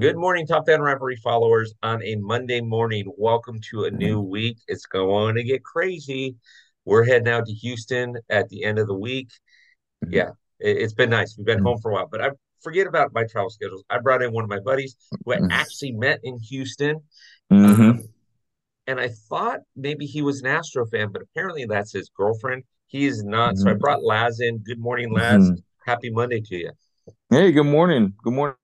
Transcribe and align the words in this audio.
Good 0.00 0.16
morning, 0.16 0.46
Top 0.46 0.64
Fan 0.66 0.80
Rivalry 0.80 1.16
followers. 1.16 1.74
On 1.82 2.00
a 2.04 2.14
Monday 2.14 2.60
morning, 2.60 3.10
welcome 3.16 3.58
to 3.70 3.86
a 3.86 3.90
new 3.90 4.20
week. 4.20 4.58
It's 4.68 4.86
going 4.86 5.34
to 5.34 5.42
get 5.42 5.64
crazy. 5.64 6.36
We're 6.84 7.02
heading 7.02 7.26
out 7.26 7.46
to 7.46 7.52
Houston 7.52 8.16
at 8.30 8.48
the 8.48 8.62
end 8.62 8.78
of 8.78 8.86
the 8.86 8.94
week. 8.94 9.30
Yeah, 10.08 10.30
it, 10.60 10.80
has 10.82 10.94
been 10.94 11.10
nice. 11.10 11.34
We've 11.36 11.44
been 11.44 11.64
home 11.64 11.78
for 11.82 11.90
a 11.90 11.94
while, 11.94 12.08
but 12.08 12.20
I 12.20 12.30
forget 12.62 12.86
about 12.86 13.12
my 13.12 13.24
travel 13.24 13.50
schedules. 13.50 13.82
I 13.90 13.98
brought 13.98 14.22
in 14.22 14.32
one 14.32 14.44
of 14.44 14.50
my 14.50 14.60
buddies 14.60 14.94
who 15.24 15.32
I 15.32 15.40
actually 15.50 15.90
met 15.90 16.20
in 16.22 16.38
Houston. 16.48 17.00
Mm-hmm. 17.52 17.82
Um, 17.82 18.04
and 18.86 19.00
I 19.00 19.08
thought 19.28 19.62
maybe 19.74 20.06
he 20.06 20.22
was 20.22 20.42
an 20.42 20.46
Astro 20.46 20.86
fan, 20.86 21.10
but 21.10 21.22
apparently 21.22 21.64
that's 21.64 21.92
his 21.92 22.08
girlfriend. 22.16 22.62
He 22.86 23.06
is 23.06 23.24
not. 23.24 23.54
Mm-hmm. 23.54 23.62
So 23.62 23.66
I 23.66 23.72
mm-hmm. 23.72 23.80
brought 23.80 24.04
Laz 24.04 24.38
in. 24.38 24.58
Good 24.58 24.78
morning, 24.78 25.12
Laz. 25.12 25.42
Mm-hmm. 25.42 25.54
Happy 25.84 26.10
Monday 26.10 26.40
to 26.40 26.54
you. 26.54 26.70
Hey, 27.30 27.50
good 27.50 27.66
morning. 27.66 28.14
Good 28.22 28.34
morning. 28.34 28.54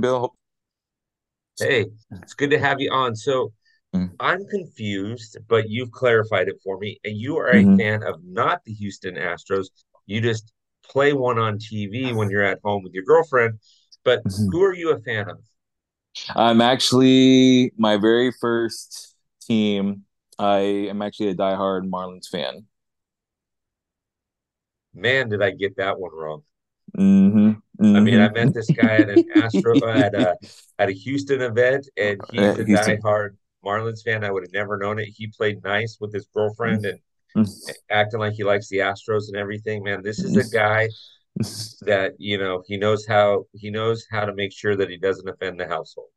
Bill. 0.00 0.34
Hey, 1.58 1.86
it's 2.22 2.34
good 2.34 2.50
to 2.50 2.58
have 2.58 2.80
you 2.80 2.90
on. 2.90 3.14
So 3.14 3.52
mm-hmm. 3.94 4.14
I'm 4.20 4.46
confused, 4.46 5.38
but 5.48 5.68
you've 5.68 5.90
clarified 5.90 6.48
it 6.48 6.56
for 6.64 6.78
me. 6.78 6.98
And 7.04 7.16
you 7.16 7.36
are 7.38 7.48
a 7.48 7.62
mm-hmm. 7.62 7.76
fan 7.76 8.02
of 8.02 8.16
not 8.24 8.64
the 8.64 8.72
Houston 8.72 9.16
Astros. 9.16 9.66
You 10.06 10.20
just 10.20 10.52
play 10.84 11.12
one 11.12 11.38
on 11.38 11.58
TV 11.58 12.14
when 12.14 12.30
you're 12.30 12.42
at 12.42 12.58
home 12.64 12.82
with 12.82 12.92
your 12.92 13.04
girlfriend. 13.04 13.58
But 14.04 14.24
mm-hmm. 14.24 14.50
who 14.50 14.62
are 14.62 14.74
you 14.74 14.92
a 14.92 14.98
fan 14.98 15.28
of? 15.28 15.38
I'm 16.34 16.60
actually 16.60 17.72
my 17.76 17.96
very 17.96 18.32
first 18.32 19.14
team. 19.40 20.04
I 20.38 20.58
am 20.90 21.02
actually 21.02 21.30
a 21.30 21.34
diehard 21.34 21.88
Marlins 21.88 22.28
fan. 22.28 22.66
Man, 24.94 25.28
did 25.28 25.42
I 25.42 25.50
get 25.50 25.76
that 25.76 25.98
one 25.98 26.10
wrong. 26.14 26.42
Mm-hmm. 26.98 27.41
Mm-hmm. 27.82 27.96
I 27.96 28.00
mean, 28.00 28.20
I 28.20 28.30
met 28.30 28.54
this 28.54 28.70
guy 28.70 28.96
at 28.96 29.10
an 29.10 29.24
Astro 29.34 29.88
at 29.88 30.14
a 30.14 30.36
at 30.78 30.88
a 30.88 30.92
Houston 30.92 31.42
event, 31.42 31.88
and 31.96 32.20
he's 32.30 32.40
uh, 32.40 32.56
a 32.58 32.64
diehard 32.64 33.30
Marlins 33.64 34.02
fan. 34.04 34.24
I 34.24 34.30
would 34.30 34.44
have 34.44 34.52
never 34.52 34.78
known 34.78 34.98
it. 34.98 35.08
He 35.08 35.26
played 35.26 35.62
nice 35.64 35.98
with 36.00 36.12
his 36.12 36.26
girlfriend 36.32 36.84
and 36.84 37.00
mm-hmm. 37.36 37.72
acting 37.90 38.20
like 38.20 38.34
he 38.34 38.44
likes 38.44 38.68
the 38.68 38.78
Astros 38.78 39.28
and 39.28 39.36
everything. 39.36 39.82
Man, 39.82 40.02
this 40.02 40.20
is 40.20 40.36
a 40.36 40.48
guy 40.54 40.88
that 41.82 42.12
you 42.18 42.38
know 42.38 42.62
he 42.66 42.76
knows 42.76 43.04
how 43.06 43.46
he 43.52 43.70
knows 43.70 44.06
how 44.10 44.24
to 44.24 44.34
make 44.34 44.52
sure 44.52 44.76
that 44.76 44.88
he 44.90 44.96
doesn't 44.96 45.28
offend 45.28 45.58
the 45.58 45.66
household. 45.66 46.08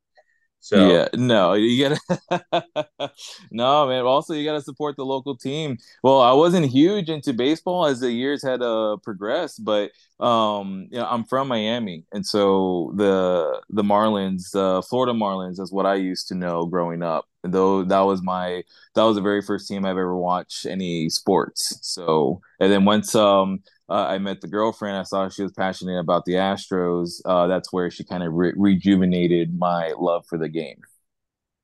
So 0.65 0.89
yeah, 0.89 1.07
no, 1.13 1.53
you 1.53 1.87
gotta 1.87 3.11
no 3.51 3.87
man. 3.87 4.03
Also, 4.03 4.33
you 4.33 4.43
gotta 4.43 4.63
support 4.63 4.95
the 4.95 5.05
local 5.05 5.37
team. 5.37 5.77
Well, 6.01 6.21
I 6.21 6.31
wasn't 6.33 6.65
huge 6.65 7.07
into 7.07 7.33
baseball 7.33 7.85
as 7.85 7.99
the 7.99 8.11
years 8.11 8.41
had 8.41 8.63
uh 8.63 8.97
progressed, 9.03 9.63
but 9.63 9.91
um, 10.19 10.87
you 10.89 10.97
know, 10.97 11.05
I'm 11.05 11.23
from 11.25 11.49
Miami, 11.49 12.05
and 12.11 12.25
so 12.25 12.93
the 12.95 13.61
the 13.69 13.83
Marlins, 13.83 14.49
the 14.53 14.81
Florida 14.89 15.13
Marlins, 15.13 15.59
is 15.59 15.71
what 15.71 15.85
I 15.85 15.95
used 15.95 16.29
to 16.29 16.35
know 16.35 16.65
growing 16.65 17.03
up. 17.03 17.27
Though 17.43 17.83
that 17.83 17.99
was 18.01 18.23
my 18.23 18.63
that 18.95 19.03
was 19.03 19.17
the 19.17 19.21
very 19.21 19.43
first 19.43 19.67
team 19.67 19.85
I've 19.85 19.91
ever 19.91 20.17
watched 20.17 20.65
any 20.65 21.09
sports. 21.11 21.77
So, 21.83 22.41
and 22.59 22.71
then 22.71 22.85
once 22.85 23.13
um 23.13 23.59
uh, 23.89 24.05
I 24.07 24.17
met 24.17 24.41
the 24.41 24.47
girlfriend. 24.47 24.97
I 24.97 25.03
saw 25.03 25.29
she 25.29 25.43
was 25.43 25.51
passionate 25.51 25.99
about 25.99 26.25
the 26.25 26.33
Astros. 26.33 27.21
Uh, 27.23 27.47
that's 27.47 27.71
where 27.71 27.91
she 27.91 28.03
kind 28.03 28.23
of 28.23 28.33
re- 28.33 28.53
rejuvenated 28.55 29.57
my 29.57 29.93
love 29.97 30.25
for 30.27 30.37
the 30.37 30.49
game. 30.49 30.79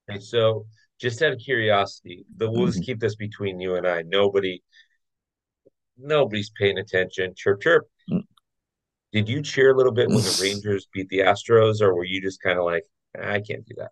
And 0.07 0.23
so, 0.23 0.65
just 0.99 1.21
out 1.21 1.33
of 1.33 1.39
curiosity, 1.39 2.25
the 2.37 2.49
we'll 2.49 2.61
mm-hmm. 2.61 2.71
just 2.71 2.85
keep 2.85 2.99
this 2.99 3.15
between 3.15 3.59
you 3.59 3.75
and 3.75 3.87
I. 3.87 4.03
Nobody, 4.03 4.61
nobody's 5.97 6.51
paying 6.51 6.77
attention. 6.77 7.33
Chirp, 7.35 7.61
chirp. 7.61 7.87
Mm-hmm. 8.09 8.19
Did 9.11 9.27
you 9.27 9.41
cheer 9.41 9.71
a 9.71 9.77
little 9.77 9.91
bit 9.91 10.07
when 10.07 10.17
the 10.17 10.39
Rangers 10.41 10.87
beat 10.93 11.09
the 11.09 11.19
Astros, 11.19 11.81
or 11.81 11.95
were 11.95 12.05
you 12.05 12.21
just 12.21 12.41
kind 12.41 12.57
of 12.57 12.65
like, 12.65 12.83
I 13.19 13.41
can't 13.41 13.65
do 13.65 13.75
that? 13.77 13.91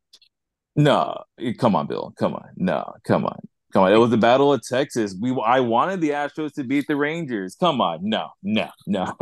No, 0.75 1.23
come 1.57 1.75
on, 1.75 1.88
Bill. 1.88 2.13
Come 2.17 2.35
on. 2.35 2.50
No, 2.56 2.94
come 3.03 3.25
on. 3.25 3.40
Come 3.72 3.84
on, 3.84 3.94
it 3.94 3.97
was 3.97 4.09
the 4.09 4.18
Battle 4.18 4.52
of 4.52 4.62
Texas. 4.68 5.16
We 5.19 5.31
I 5.46 5.59
wanted 5.59 6.02
the 6.02 6.09
Astros 6.09 6.53
to 6.53 6.63
beat 6.63 6.85
the 6.88 6.96
Rangers. 6.96 7.56
Come 7.56 7.81
on, 7.81 8.00
no, 8.02 8.30
no, 8.41 8.69
no. 8.88 9.16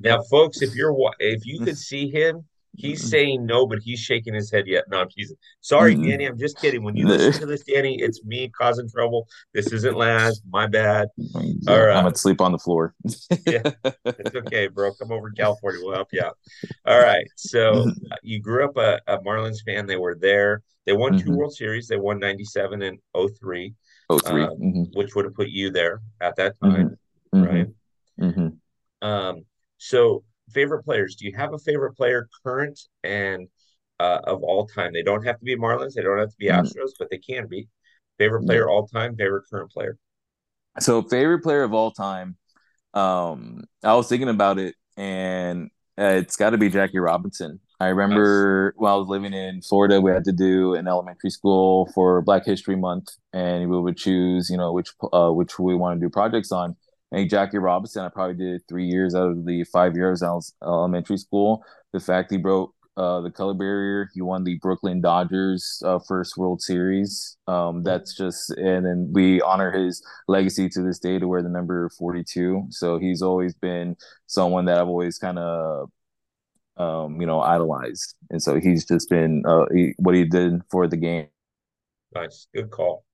now, 0.00 0.22
folks, 0.30 0.62
if 0.62 0.74
you're 0.76 0.94
if 1.18 1.44
you 1.44 1.60
could 1.64 1.76
see 1.76 2.08
him, 2.08 2.44
he's 2.76 3.00
mm-hmm. 3.00 3.08
saying 3.08 3.46
no, 3.46 3.66
but 3.66 3.78
he's 3.82 4.00
shaking 4.00 4.34
his 4.34 4.50
head. 4.50 4.66
Yet, 4.66 4.84
no, 4.88 5.06
he's 5.14 5.32
sorry, 5.60 5.94
mm-hmm. 5.94 6.08
Danny. 6.08 6.24
I'm 6.26 6.38
just 6.38 6.58
kidding. 6.60 6.82
When 6.82 6.96
you 6.96 7.06
listen 7.06 7.40
to 7.40 7.46
this, 7.46 7.64
Danny, 7.64 8.00
it's 8.00 8.24
me 8.24 8.48
causing 8.48 8.88
trouble. 8.88 9.26
This 9.52 9.72
isn't 9.72 9.96
Laz. 9.96 10.42
My 10.50 10.66
bad. 10.66 11.08
All 11.68 11.80
right, 11.80 11.96
I'm 11.96 12.04
gonna 12.04 12.14
sleep 12.16 12.40
on 12.40 12.52
the 12.52 12.58
floor. 12.58 12.94
yeah, 13.46 13.62
it's 14.04 14.34
okay, 14.34 14.68
bro. 14.68 14.92
Come 14.94 15.12
over 15.12 15.30
to 15.30 15.36
California. 15.36 15.80
We'll 15.82 15.94
help 15.94 16.08
you 16.12 16.22
out. 16.22 16.36
All 16.86 17.00
right. 17.00 17.26
So 17.36 17.88
uh, 18.10 18.16
you 18.22 18.40
grew 18.40 18.64
up 18.64 18.76
a, 18.76 19.00
a 19.06 19.18
Marlins 19.18 19.62
fan. 19.64 19.86
They 19.86 19.96
were 19.96 20.14
there. 20.14 20.62
They 20.86 20.92
won 20.92 21.14
mm-hmm. 21.14 21.26
two 21.26 21.36
World 21.36 21.54
Series. 21.54 21.88
They 21.88 21.96
won 21.96 22.18
97 22.18 22.82
and 22.82 22.98
03. 23.14 23.74
03. 24.10 24.42
Um, 24.42 24.48
mm-hmm. 24.50 24.82
Which 24.92 25.14
would 25.14 25.24
have 25.24 25.34
put 25.34 25.48
you 25.48 25.70
there 25.70 26.00
at 26.20 26.36
that 26.36 26.54
time. 26.62 26.98
Mm-hmm. 27.34 27.42
Right. 27.42 27.66
Mm-hmm. 28.20 29.06
Um, 29.06 29.44
so 29.78 30.24
favorite 30.54 30.84
players. 30.84 31.16
Do 31.16 31.26
you 31.26 31.36
have 31.36 31.52
a 31.52 31.58
favorite 31.58 31.96
player 31.96 32.28
current 32.44 32.78
and 33.02 33.48
uh, 34.00 34.20
of 34.24 34.42
all 34.42 34.66
time? 34.66 34.92
They 34.92 35.02
don't 35.02 35.24
have 35.24 35.38
to 35.38 35.44
be 35.44 35.56
Marlins. 35.56 35.94
They 35.94 36.02
don't 36.02 36.18
have 36.18 36.30
to 36.30 36.36
be 36.38 36.48
Astros, 36.48 36.74
mm-hmm. 36.74 36.84
but 36.98 37.10
they 37.10 37.18
can 37.18 37.46
be. 37.46 37.68
Favorite 38.18 38.46
player 38.46 38.68
all 38.68 38.86
time, 38.86 39.16
favorite 39.16 39.44
current 39.50 39.72
player. 39.72 39.98
So 40.78 41.02
favorite 41.02 41.40
player 41.42 41.64
of 41.64 41.74
all 41.74 41.90
time. 41.90 42.36
Um, 42.94 43.64
I 43.82 43.94
was 43.94 44.08
thinking 44.08 44.28
about 44.28 44.58
it 44.60 44.76
and 44.96 45.70
uh, 45.98 46.04
it's 46.04 46.36
got 46.36 46.50
to 46.50 46.58
be 46.58 46.68
Jackie 46.68 46.98
Robinson. 46.98 47.60
I 47.80 47.88
remember 47.88 48.72
nice. 48.74 48.80
while 48.80 48.94
I 48.94 48.98
was 48.98 49.08
living 49.08 49.32
in 49.32 49.60
Florida, 49.62 50.00
we 50.00 50.10
had 50.10 50.24
to 50.24 50.32
do 50.32 50.74
an 50.74 50.88
elementary 50.88 51.30
school 51.30 51.90
for 51.94 52.22
Black 52.22 52.44
History 52.44 52.76
Month, 52.76 53.08
and 53.32 53.68
we 53.68 53.78
would 53.78 53.96
choose, 53.96 54.48
you 54.48 54.56
know, 54.56 54.72
which 54.72 54.90
uh, 55.12 55.30
which 55.30 55.58
we 55.58 55.74
want 55.74 56.00
to 56.00 56.06
do 56.06 56.10
projects 56.10 56.52
on. 56.52 56.76
And 57.14 57.30
Jackie 57.30 57.58
Robinson, 57.58 58.04
I 58.04 58.08
probably 58.08 58.34
did 58.34 58.62
three 58.68 58.86
years 58.86 59.14
out 59.14 59.30
of 59.30 59.46
the 59.46 59.64
five 59.64 59.94
years 59.94 60.22
I 60.22 60.30
was 60.30 60.52
elementary 60.62 61.16
school. 61.16 61.64
The 61.92 62.00
fact 62.00 62.30
he 62.32 62.38
broke 62.38 62.74
uh, 62.96 63.20
the 63.20 63.30
color 63.30 63.54
barrier, 63.54 64.10
he 64.14 64.20
won 64.20 64.42
the 64.42 64.56
Brooklyn 64.56 65.00
Dodgers 65.00 65.80
uh, 65.84 66.00
first 66.06 66.36
World 66.36 66.60
Series. 66.60 67.36
Um, 67.46 67.82
that's 67.84 68.16
just, 68.16 68.50
and 68.50 68.84
then 68.84 69.10
we 69.12 69.40
honor 69.42 69.70
his 69.70 70.04
legacy 70.26 70.68
to 70.70 70.82
this 70.82 70.98
day 70.98 71.18
to 71.18 71.28
wear 71.28 71.42
the 71.42 71.48
number 71.48 71.88
42. 71.90 72.66
So 72.70 72.98
he's 72.98 73.22
always 73.22 73.54
been 73.54 73.96
someone 74.26 74.64
that 74.64 74.78
I've 74.78 74.88
always 74.88 75.18
kind 75.18 75.38
of 75.38 75.90
um, 76.76 77.20
you 77.20 77.26
know, 77.26 77.40
idolized. 77.40 78.16
And 78.30 78.42
so 78.42 78.58
he's 78.58 78.84
just 78.84 79.08
been 79.08 79.44
uh, 79.46 79.66
he, 79.72 79.94
what 79.98 80.14
he 80.14 80.24
did 80.24 80.62
for 80.70 80.88
the 80.88 80.96
game. 80.96 81.28
Nice, 82.14 82.46
good 82.54 82.70
call. 82.70 83.04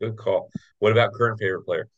Good 0.00 0.16
call. 0.16 0.50
What 0.78 0.92
about 0.92 1.12
current 1.12 1.38
favorite 1.38 1.64
player? 1.64 1.88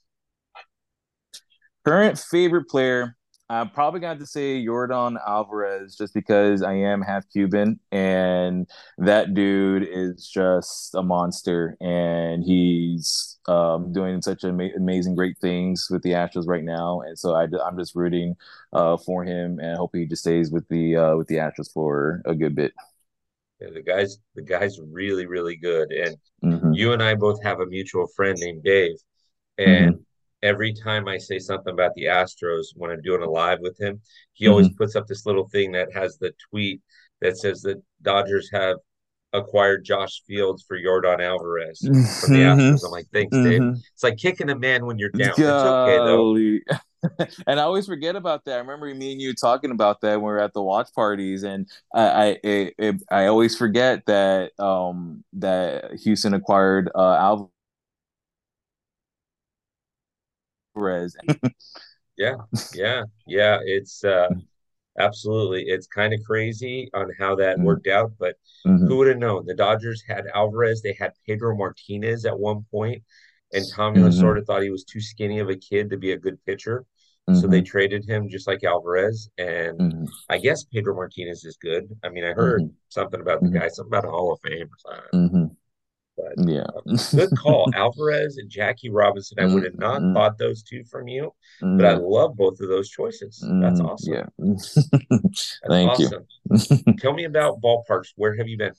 Current 1.84 2.18
favorite 2.18 2.68
player, 2.68 3.16
I'm 3.50 3.70
probably 3.70 4.00
going 4.00 4.18
to 4.18 4.26
say 4.26 4.62
Yordan 4.62 5.16
Alvarez 5.26 5.96
just 5.96 6.12
because 6.12 6.62
I 6.62 6.74
am 6.74 7.00
half 7.00 7.24
Cuban 7.32 7.80
and 7.90 8.68
that 8.98 9.32
dude 9.32 9.88
is 9.90 10.28
just 10.28 10.94
a 10.94 11.02
monster 11.02 11.74
and 11.80 12.44
he's 12.44 13.38
um, 13.48 13.90
doing 13.90 14.20
such 14.20 14.44
ama- 14.44 14.74
amazing, 14.76 15.14
great 15.14 15.38
things 15.38 15.88
with 15.90 16.02
the 16.02 16.10
Astros 16.10 16.46
right 16.46 16.64
now. 16.64 17.00
And 17.00 17.18
so 17.18 17.34
I, 17.34 17.44
am 17.44 17.78
just 17.78 17.96
rooting 17.96 18.36
uh, 18.74 18.98
for 18.98 19.24
him 19.24 19.58
and 19.60 19.72
I 19.72 19.76
hope 19.76 19.92
he 19.94 20.04
just 20.04 20.22
stays 20.22 20.50
with 20.50 20.68
the 20.68 20.96
uh, 20.96 21.16
with 21.16 21.28
the 21.28 21.36
Astros 21.36 21.72
for 21.72 22.20
a 22.26 22.34
good 22.34 22.54
bit. 22.54 22.74
Yeah, 23.60 23.68
the 23.74 23.82
guys, 23.82 24.18
the 24.34 24.42
guys, 24.42 24.78
really, 24.80 25.26
really 25.26 25.56
good. 25.56 25.90
And 25.90 26.16
mm-hmm. 26.44 26.72
you 26.72 26.92
and 26.92 27.02
I 27.02 27.14
both 27.14 27.42
have 27.42 27.60
a 27.60 27.66
mutual 27.66 28.06
friend 28.14 28.36
named 28.38 28.62
Dave, 28.62 28.96
and 29.58 29.94
mm-hmm 29.94 30.02
every 30.42 30.72
time 30.72 31.08
I 31.08 31.18
say 31.18 31.38
something 31.38 31.72
about 31.72 31.94
the 31.94 32.04
Astros 32.04 32.66
when 32.74 32.90
I'm 32.90 33.02
doing 33.02 33.22
a 33.22 33.30
live 33.30 33.58
with 33.60 33.78
him, 33.80 34.00
he 34.32 34.44
mm-hmm. 34.44 34.52
always 34.52 34.68
puts 34.70 34.96
up 34.96 35.06
this 35.06 35.26
little 35.26 35.48
thing 35.48 35.72
that 35.72 35.92
has 35.94 36.18
the 36.18 36.32
tweet 36.50 36.80
that 37.20 37.36
says 37.36 37.62
that 37.62 37.82
Dodgers 38.02 38.48
have 38.52 38.76
acquired 39.32 39.84
Josh 39.84 40.22
Fields 40.26 40.64
for 40.66 40.78
Yordan 40.78 41.20
Alvarez 41.20 41.80
from 41.80 41.92
the 41.92 42.40
mm-hmm. 42.40 42.60
Astros. 42.60 42.84
I'm 42.84 42.90
like, 42.90 43.08
thanks, 43.12 43.36
mm-hmm. 43.36 43.50
Dave. 43.50 43.82
It's 43.92 44.02
like 44.02 44.16
kicking 44.16 44.50
a 44.50 44.58
man 44.58 44.86
when 44.86 44.98
you're 44.98 45.10
down. 45.10 45.34
Golly. 45.36 46.56
It's 46.56 46.70
okay 46.70 46.74
though. 46.76 46.78
and 47.46 47.60
I 47.60 47.62
always 47.62 47.86
forget 47.86 48.16
about 48.16 48.44
that. 48.44 48.54
I 48.54 48.58
remember 48.58 48.92
me 48.94 49.12
and 49.12 49.20
you 49.20 49.34
talking 49.34 49.70
about 49.70 50.00
that 50.00 50.16
when 50.16 50.24
we 50.24 50.32
were 50.32 50.40
at 50.40 50.52
the 50.52 50.62
watch 50.62 50.92
parties, 50.94 51.42
and 51.42 51.68
I 51.94 52.38
I 52.42 52.72
I, 52.78 52.98
I 53.10 53.26
always 53.26 53.56
forget 53.56 54.04
that 54.06 54.58
um 54.58 55.24
that 55.34 55.92
Houston 56.02 56.34
acquired 56.34 56.90
uh, 56.94 57.46
Alvarez 60.74 61.16
yeah, 62.18 62.36
yeah, 62.74 63.04
yeah. 63.26 63.58
It's 63.64 64.04
uh, 64.04 64.28
absolutely. 64.98 65.64
It's 65.64 65.86
kind 65.86 66.12
of 66.12 66.20
crazy 66.24 66.90
on 66.94 67.10
how 67.18 67.36
that 67.36 67.56
mm-hmm. 67.56 67.64
worked 67.64 67.86
out, 67.86 68.12
but 68.18 68.36
mm-hmm. 68.66 68.86
who 68.86 68.96
would 68.98 69.08
have 69.08 69.18
known? 69.18 69.46
The 69.46 69.54
Dodgers 69.54 70.02
had 70.06 70.26
Alvarez. 70.34 70.82
They 70.82 70.96
had 70.98 71.12
Pedro 71.26 71.56
Martinez 71.56 72.24
at 72.24 72.38
one 72.38 72.66
point, 72.70 73.02
and 73.52 73.64
Tommy 73.74 74.00
mm-hmm. 74.00 74.08
Lasorda 74.08 74.44
thought 74.44 74.62
he 74.62 74.70
was 74.70 74.84
too 74.84 75.00
skinny 75.00 75.38
of 75.38 75.48
a 75.48 75.56
kid 75.56 75.90
to 75.90 75.96
be 75.96 76.12
a 76.12 76.18
good 76.18 76.42
pitcher. 76.44 76.84
Mm-hmm. 77.28 77.40
So 77.40 77.46
they 77.46 77.58
mm-hmm. 77.58 77.66
traded 77.66 78.08
him 78.08 78.28
just 78.28 78.46
like 78.46 78.64
Alvarez, 78.64 79.28
and 79.36 79.78
mm-hmm. 79.78 80.04
I 80.30 80.38
guess 80.38 80.64
Pedro 80.64 80.94
Martinez 80.94 81.44
is 81.44 81.58
good. 81.60 81.88
I 82.02 82.08
mean, 82.08 82.24
I 82.24 82.32
heard 82.32 82.62
mm-hmm. 82.62 82.74
something 82.88 83.20
about 83.20 83.42
the 83.42 83.50
guy, 83.50 83.68
something 83.68 83.90
about 83.90 84.06
a 84.06 84.10
Hall 84.10 84.32
of 84.32 84.40
Fame 84.40 84.66
or 84.66 85.02
something. 85.12 85.56
But 86.16 86.48
yeah, 86.48 86.64
um, 86.74 86.96
good 87.14 87.30
call, 87.38 87.70
Alvarez 87.74 88.38
and 88.38 88.50
Jackie 88.50 88.88
Robinson. 88.88 89.38
I 89.38 89.46
would 89.46 89.62
have 89.64 89.78
not 89.78 90.00
mm-hmm. 90.00 90.14
bought 90.14 90.38
those 90.38 90.62
two 90.62 90.82
from 90.84 91.06
you, 91.06 91.32
mm-hmm. 91.62 91.76
but 91.76 91.86
I 91.86 91.94
love 91.94 92.36
both 92.36 92.60
of 92.60 92.68
those 92.68 92.88
choices. 92.88 93.44
That's 93.60 93.80
awesome. 93.80 94.14
Yeah, 94.14 94.24
That's 94.38 95.60
thank 95.68 95.90
awesome. 95.90 96.26
you. 96.50 96.94
Tell 96.98 97.12
me 97.12 97.24
about 97.24 97.60
ballparks. 97.60 98.08
Where 98.16 98.34
have 98.36 98.48
you 98.48 98.56
been? 98.56 98.72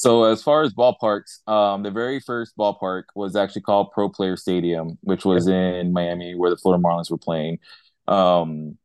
So 0.00 0.24
as 0.24 0.42
far 0.42 0.62
as 0.62 0.72
ballparks, 0.72 1.46
um, 1.46 1.82
the 1.82 1.90
very 1.90 2.20
first 2.20 2.56
ballpark 2.56 3.02
was 3.14 3.36
actually 3.36 3.60
called 3.60 3.90
Pro 3.92 4.08
Player 4.08 4.34
Stadium, 4.34 4.96
which 5.02 5.26
was 5.26 5.46
in 5.46 5.92
Miami, 5.92 6.34
where 6.34 6.48
the 6.48 6.56
Florida 6.56 6.82
Marlins 6.82 7.10
were 7.10 7.18
playing. 7.18 7.58
Um, 8.08 8.78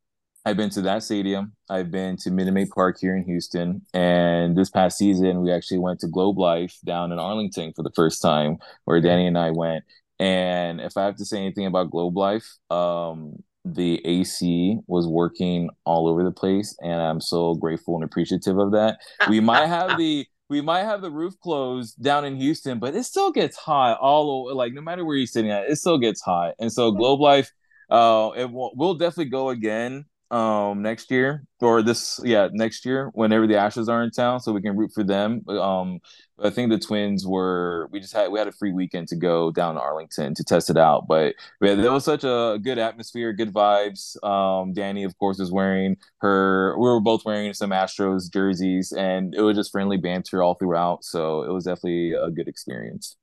I've 0.44 0.58
been 0.58 0.72
to 0.72 0.82
that 0.82 1.04
stadium. 1.04 1.54
I've 1.70 1.90
been 1.90 2.18
to 2.18 2.32
Minute 2.32 2.54
Maid 2.54 2.70
Park 2.70 2.98
here 3.00 3.16
in 3.16 3.24
Houston, 3.24 3.82
and 3.94 4.58
this 4.58 4.70
past 4.70 4.98
season 4.98 5.40
we 5.40 5.54
actually 5.54 5.78
went 5.78 6.02
to 6.02 6.08
Globe 6.10 6.38
Life 6.38 6.78
down 6.84 7.14
in 7.14 7.18
Arlington 7.18 7.72
for 7.74 7.84
the 7.84 7.94
first 7.96 8.22
time, 8.22 8.58
where 8.84 9.00
Danny 9.00 9.26
and 9.26 9.38
I 9.38 9.52
went. 9.52 9.86
And 10.20 10.82
if 10.82 10.98
I 10.98 11.06
have 11.06 11.16
to 11.16 11.26
say 11.26 11.38
anything 11.38 11.66
about 11.66 11.92
Globe 11.92 12.18
Life, 12.18 12.58
um, 12.70 13.42
the 13.64 14.06
AC 14.06 14.80
was 14.88 15.08
working 15.08 15.70
all 15.86 16.10
over 16.10 16.26
the 16.26 16.32
place, 16.32 16.78
and 16.84 17.02
I'm 17.02 17.22
so 17.22 17.56
grateful 17.56 17.96
and 17.96 18.04
appreciative 18.04 18.58
of 18.58 18.74
that. 18.74 18.98
We 19.30 19.40
might 19.40 19.68
have 19.68 19.98
the 19.98 20.28
we 20.50 20.62
might 20.62 20.84
have 20.84 21.02
the 21.02 21.12
roof 21.12 21.40
closed 21.40 22.02
down 22.02 22.26
in 22.26 22.36
Houston, 22.36 22.80
but 22.80 22.96
it 22.96 23.04
still 23.04 23.32
gets 23.32 23.58
hot 23.58 23.98
all 24.00 24.46
over. 24.46 24.54
Like 24.54 24.74
no 24.74 24.82
matter 24.82 25.04
where 25.04 25.16
you're 25.16 25.28
sitting 25.28 25.52
at, 25.52 25.70
it 25.70 25.78
still 25.78 25.98
gets 25.98 26.22
hot. 26.22 26.54
And 26.60 26.72
so 26.72 26.92
Globe 26.92 27.20
Life, 27.20 27.52
uh, 27.90 28.32
it 28.36 28.52
will, 28.52 28.72
we'll 28.76 28.96
definitely 28.96 29.32
go 29.32 29.50
again 29.50 30.06
um 30.32 30.82
next 30.82 31.12
year 31.12 31.46
or 31.62 31.84
this 31.84 32.20
yeah 32.24 32.50
next 32.52 32.84
year 32.86 33.12
whenever 33.14 33.46
the 33.46 33.54
Astros 33.54 33.88
are 33.88 34.04
in 34.04 34.10
town 34.10 34.40
so 34.40 34.52
we 34.52 34.62
can 34.62 34.76
root 34.76 34.92
for 34.94 35.04
them. 35.04 35.48
Um 35.48 36.00
i 36.44 36.50
think 36.50 36.70
the 36.70 36.80
twins 36.80 37.26
were 37.26 37.88
we 37.92 38.00
just 38.00 38.14
had 38.14 38.30
we 38.32 38.38
had 38.38 38.48
a 38.48 38.52
free 38.52 38.74
weekend 38.74 39.08
to 39.08 39.16
go 39.16 39.52
down 39.52 39.76
to 39.76 39.82
arlington 39.82 40.34
to 40.34 40.44
test 40.44 40.70
it 40.70 40.78
out 40.78 41.08
but 41.08 41.34
yeah 41.62 41.76
there 41.76 41.92
was 41.92 42.04
such 42.04 42.24
a 42.26 42.60
good 42.62 42.78
atmosphere 42.78 43.32
good 43.32 43.54
vibes. 43.54 44.22
Um 44.24 44.74
danny 44.74 45.04
of 45.04 45.18
course 45.18 45.40
was 45.40 45.52
wearing 45.52 45.96
her 46.18 46.76
we 46.78 46.90
were 46.90 47.00
both 47.00 47.24
wearing 47.24 47.54
some 47.54 47.70
astros 47.70 48.32
jerseys 48.32 48.92
and 48.92 49.34
it 49.34 49.42
was 49.42 49.56
just 49.56 49.72
friendly 49.72 49.98
banter 49.98 50.44
all 50.44 50.56
throughout 50.56 51.04
so 51.06 51.44
it 51.44 51.52
was 51.52 51.64
definitely 51.66 52.12
a 52.12 52.30
good 52.30 52.48
experience. 52.48 53.16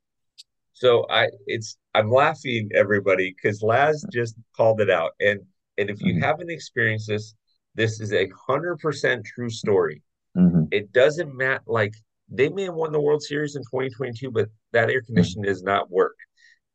So 0.72 1.06
i 1.10 1.28
it's 1.46 1.76
i'm 1.94 2.10
laughing 2.10 2.70
everybody 2.74 3.34
because 3.36 3.62
laz 3.62 4.04
just 4.12 4.36
called 4.56 4.80
it 4.80 4.88
out 4.90 5.12
and 5.20 5.40
and 5.78 5.90
if 5.90 6.00
you 6.00 6.14
mm-hmm. 6.14 6.22
haven't 6.22 6.50
experienced 6.50 7.08
this, 7.08 7.34
this 7.74 8.00
is 8.00 8.12
a 8.12 8.28
hundred 8.46 8.78
percent 8.78 9.24
true 9.24 9.50
story. 9.50 10.02
Mm-hmm. 10.36 10.64
It 10.70 10.92
doesn't 10.92 11.34
matter. 11.34 11.62
Like 11.66 11.94
they 12.28 12.48
may 12.48 12.64
have 12.64 12.74
won 12.74 12.92
the 12.92 13.00
World 13.00 13.22
Series 13.22 13.56
in 13.56 13.62
2022, 13.62 14.30
but 14.30 14.48
that 14.72 14.90
air 14.90 15.02
conditioning 15.02 15.44
mm-hmm. 15.44 15.52
does 15.52 15.62
not 15.62 15.90
work 15.90 16.16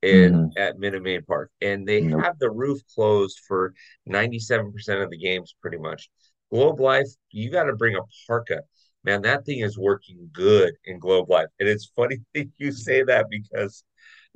in 0.02 0.34
mm-hmm. 0.34 0.58
at 0.58 0.78
Minute 0.78 1.04
Maid 1.04 1.26
Park, 1.26 1.52
and 1.62 1.88
they 1.88 2.04
have 2.04 2.38
the 2.40 2.52
roof 2.52 2.80
closed 2.94 3.40
for 3.48 3.74
97% 4.10 4.70
of 5.04 5.10
the 5.10 5.18
games, 5.18 5.56
pretty 5.62 5.78
much. 5.78 6.10
Globe 6.52 6.80
Life, 6.80 7.08
you 7.32 7.52
got 7.52 7.64
to 7.64 7.76
bring 7.76 7.96
a 7.96 8.02
parka. 8.28 8.62
Man, 9.04 9.22
that 9.24 9.46
thing 9.46 9.60
is 9.60 9.78
working 9.78 10.30
good 10.34 10.74
in 10.86 11.00
Globe 11.00 11.30
Life, 11.30 11.48
and 11.60 11.68
it's 11.68 11.92
funny 11.96 12.18
that 12.36 12.50
you 12.58 12.72
say 12.72 13.04
that 13.04 13.28
because 13.30 13.84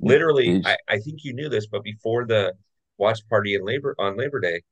literally, 0.00 0.62
I, 0.64 0.76
I 0.88 0.98
think 0.98 1.24
you 1.24 1.32
knew 1.32 1.48
this, 1.48 1.66
but 1.66 1.84
before 1.84 2.26
the 2.26 2.54
watch 3.02 3.28
party 3.28 3.54
in 3.54 3.64
labor 3.64 3.94
on 3.98 4.16
Labor 4.16 4.40
Day. 4.40 4.62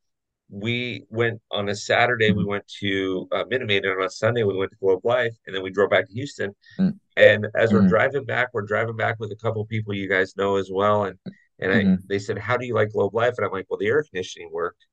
We 0.49 1.05
went 1.11 1.41
on 1.51 1.69
a 1.69 1.77
Saturday. 1.77 2.33
We 2.33 2.45
went 2.45 2.67
to 2.81 3.29
uh, 3.33 3.45
Minute 3.49 3.67
Maid, 3.67 3.85
and 3.85 4.01
on 4.01 4.07
a 4.07 4.11
Sunday 4.11 4.43
we 4.43 4.57
went 4.57 4.71
to 4.71 4.79
Globe 4.79 5.05
Life, 5.05 5.37
and 5.47 5.55
then 5.55 5.63
we 5.63 5.71
drove 5.71 5.91
back 5.91 6.07
to 6.07 6.13
Houston. 6.15 6.55
Mm. 6.79 6.99
And 7.17 7.47
as 7.55 7.73
we're 7.73 7.81
mm-hmm. 7.81 7.89
driving 7.89 8.25
back, 8.25 8.49
we're 8.53 8.63
driving 8.63 8.97
back 8.97 9.17
with 9.21 9.31
a 9.33 9.37
couple 9.37 9.65
people 9.67 9.95
you 9.95 10.09
guys 10.09 10.37
know 10.37 10.57
as 10.57 10.71
well. 10.73 11.05
And 11.05 11.19
and 11.61 11.73
mm-hmm. 11.73 11.93
I, 11.93 11.97
they 12.09 12.19
said, 12.19 12.39
"How 12.39 12.57
do 12.57 12.67
you 12.67 12.75
like 12.75 12.93
Globe 12.93 13.15
Life?" 13.15 13.35
And 13.37 13.47
I'm 13.47 13.53
like, 13.53 13.67
"Well, 13.69 13.79
the 13.79 13.89
air 13.89 14.03
conditioning 14.03 14.51
worked." 14.53 14.87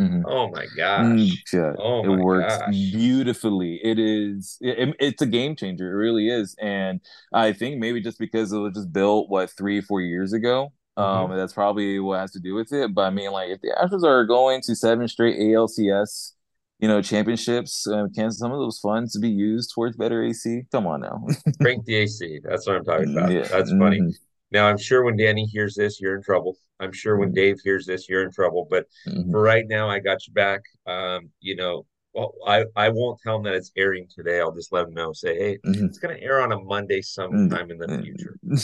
Mm-hmm. 0.00 0.22
Oh 0.26 0.48
my 0.50 0.66
gosh! 0.76 1.44
Yeah, 1.52 1.72
oh 1.78 2.02
my 2.02 2.14
it 2.14 2.16
works 2.16 2.58
gosh. 2.58 2.70
beautifully. 2.70 3.80
It 3.82 3.98
is. 3.98 4.56
It, 4.60 4.94
it's 4.98 5.22
a 5.22 5.26
game 5.26 5.56
changer. 5.56 5.92
It 5.92 5.96
really 5.96 6.28
is. 6.28 6.56
And 6.60 7.00
I 7.32 7.52
think 7.52 7.78
maybe 7.78 8.00
just 8.00 8.18
because 8.18 8.52
it 8.52 8.58
was 8.58 8.74
just 8.74 8.92
built 8.92 9.28
what 9.28 9.50
three, 9.50 9.80
four 9.80 10.00
years 10.00 10.32
ago, 10.32 10.72
um, 10.96 11.06
mm-hmm. 11.06 11.36
that's 11.36 11.52
probably 11.52 11.98
what 12.00 12.20
has 12.20 12.32
to 12.32 12.40
do 12.40 12.54
with 12.54 12.72
it. 12.72 12.94
But 12.94 13.02
I 13.02 13.10
mean, 13.10 13.30
like, 13.30 13.50
if 13.50 13.60
the 13.60 13.74
Astros 13.80 14.04
are 14.04 14.24
going 14.24 14.60
to 14.62 14.76
seven 14.76 15.08
straight 15.08 15.38
ALCS, 15.38 16.32
you 16.78 16.88
know, 16.88 17.00
championships, 17.00 17.86
uh, 17.86 18.06
can 18.14 18.30
some 18.30 18.52
of 18.52 18.58
those 18.58 18.78
funds 18.78 19.18
be 19.18 19.30
used 19.30 19.72
towards 19.74 19.96
better 19.96 20.22
AC? 20.24 20.62
Come 20.72 20.86
on 20.86 21.00
now, 21.00 21.24
crank 21.60 21.84
the 21.84 21.94
AC. 21.94 22.40
That's 22.44 22.66
what 22.66 22.76
I'm 22.76 22.84
talking 22.84 23.16
about. 23.16 23.30
Yeah. 23.30 23.42
That's 23.42 23.70
funny. 23.70 24.00
Mm-hmm. 24.00 24.10
Now, 24.50 24.68
I'm 24.68 24.76
sure 24.76 25.02
when 25.02 25.16
Danny 25.16 25.46
hears 25.46 25.74
this, 25.74 26.00
you're 26.00 26.14
in 26.14 26.22
trouble. 26.22 26.58
I'm 26.78 26.92
sure 26.92 27.16
when 27.16 27.28
mm-hmm. 27.28 27.36
Dave 27.36 27.60
hears 27.64 27.86
this, 27.86 28.08
you're 28.08 28.22
in 28.22 28.30
trouble. 28.30 28.66
But 28.68 28.86
mm-hmm. 29.08 29.30
for 29.30 29.40
right 29.40 29.64
now, 29.66 29.88
I 29.88 29.98
got 29.98 30.26
you 30.26 30.34
back. 30.34 30.60
Um, 30.86 31.30
you 31.40 31.56
know, 31.56 31.86
well, 32.12 32.34
I, 32.46 32.66
I 32.76 32.90
won't 32.90 33.18
tell 33.22 33.36
him 33.36 33.44
that 33.44 33.54
it's 33.54 33.72
airing 33.76 34.08
today. 34.14 34.40
I'll 34.40 34.52
just 34.52 34.72
let 34.72 34.86
him 34.86 34.92
know. 34.92 35.14
Say, 35.14 35.38
hey, 35.38 35.58
mm-hmm. 35.64 35.86
it's 35.86 35.98
going 35.98 36.14
to 36.14 36.22
air 36.22 36.42
on 36.42 36.52
a 36.52 36.60
Monday 36.60 37.00
sometime 37.00 37.70
in 37.70 37.78
the 37.78 37.86
mm-hmm. 37.86 38.02
future. 38.02 38.38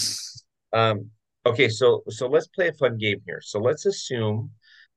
Um, 0.71 1.09
Okay, 1.47 1.69
so 1.69 2.03
so 2.09 2.27
let's 2.27 2.49
play 2.49 2.69
a 2.69 2.73
fun 2.73 2.99
game 2.99 3.21
here. 3.27 3.41
So 3.41 3.59
let's 3.59 3.87
assume 3.87 4.51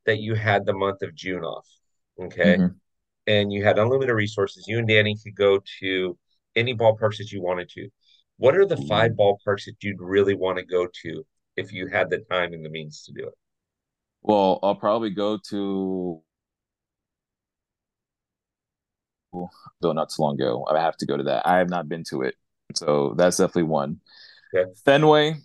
that 0.06 0.20
you 0.20 0.36
had 0.36 0.66
the 0.66 0.74
month 0.74 1.02
of 1.02 1.16
June 1.16 1.44
off, 1.44 1.68
okay, 2.22 2.58
mm-hmm. 2.58 2.76
and 3.28 3.54
you 3.54 3.64
had 3.64 3.80
unlimited 3.80 4.16
resources. 4.16 4.66
You 4.68 4.80
and 4.80 4.88
Danny 4.88 5.16
could 5.24 5.36
go 5.36 5.62
to 5.80 6.18
any 6.56 6.76
ballparks 6.76 7.18
that 7.18 7.32
you 7.32 7.42
wanted 7.42 7.70
to. 7.70 7.88
What 8.38 8.56
are 8.56 8.66
the 8.66 8.78
five 8.90 9.12
ballparks 9.12 9.66
that 9.66 9.76
you'd 9.82 10.02
really 10.02 10.36
want 10.36 10.58
to 10.58 10.66
go 10.66 10.88
to 11.04 11.24
if 11.56 11.72
you 11.72 11.88
had 11.88 12.10
the 12.10 12.20
time 12.30 12.54
and 12.54 12.66
the 12.66 12.70
means 12.70 13.04
to 13.04 13.14
do 13.14 13.28
it? 13.28 13.34
Well, 14.24 14.60
I'll 14.64 14.76
probably 14.76 15.12
go 15.12 15.38
to 15.50 16.22
though 19.80 19.94
not 19.94 20.10
too 20.10 20.22
long 20.22 20.36
ago. 20.36 20.66
I 20.70 20.80
have 20.82 20.98
to 20.98 21.06
go 21.06 21.18
to 21.18 21.24
that. 21.24 21.48
I 21.48 21.58
have 21.58 21.70
not 21.70 21.88
been 21.88 22.04
to 22.10 22.24
it, 22.24 22.36
so 22.76 23.14
that's 23.16 23.38
definitely 23.38 23.64
one. 23.64 24.00
Okay. 24.54 24.70
Fenway, 24.84 25.36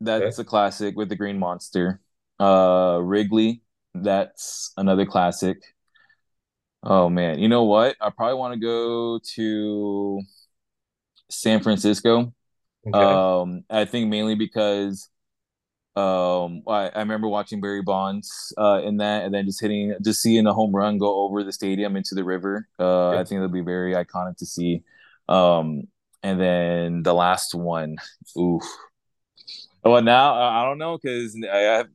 that's 0.00 0.38
okay. 0.38 0.42
a 0.42 0.44
classic 0.44 0.96
with 0.96 1.08
the 1.08 1.16
Green 1.16 1.38
Monster. 1.38 2.00
Uh, 2.38 2.98
Wrigley, 3.02 3.62
that's 3.94 4.72
another 4.76 5.06
classic. 5.06 5.58
Oh 6.82 7.08
man, 7.08 7.38
you 7.38 7.48
know 7.48 7.64
what? 7.64 7.96
I 8.00 8.10
probably 8.10 8.36
want 8.36 8.54
to 8.54 8.60
go 8.60 9.18
to 9.34 10.20
San 11.30 11.62
Francisco. 11.62 12.32
Okay. 12.86 12.98
Um, 12.98 13.64
I 13.68 13.84
think 13.84 14.08
mainly 14.08 14.36
because 14.36 15.08
um, 15.96 16.62
I, 16.68 16.90
I 16.94 16.98
remember 16.98 17.26
watching 17.26 17.60
Barry 17.60 17.82
Bonds 17.82 18.52
uh, 18.58 18.82
in 18.84 18.98
that, 18.98 19.24
and 19.24 19.34
then 19.34 19.46
just 19.46 19.60
hitting, 19.60 19.94
just 20.04 20.22
seeing 20.22 20.46
a 20.46 20.52
home 20.52 20.74
run 20.76 20.98
go 20.98 21.24
over 21.24 21.42
the 21.42 21.52
stadium 21.52 21.96
into 21.96 22.14
the 22.14 22.22
river. 22.22 22.68
Uh, 22.78 23.10
I 23.10 23.24
think 23.24 23.40
that'd 23.40 23.50
be 23.50 23.62
very 23.62 23.94
iconic 23.94 24.36
to 24.38 24.46
see. 24.46 24.82
Um, 25.28 25.84
and 26.22 26.40
then 26.40 27.02
the 27.02 27.14
last 27.14 27.54
one, 27.54 27.96
ooh, 28.36 28.60
well, 29.90 30.02
now 30.02 30.34
I 30.34 30.64
don't 30.64 30.78
know 30.78 30.98
because 30.98 31.36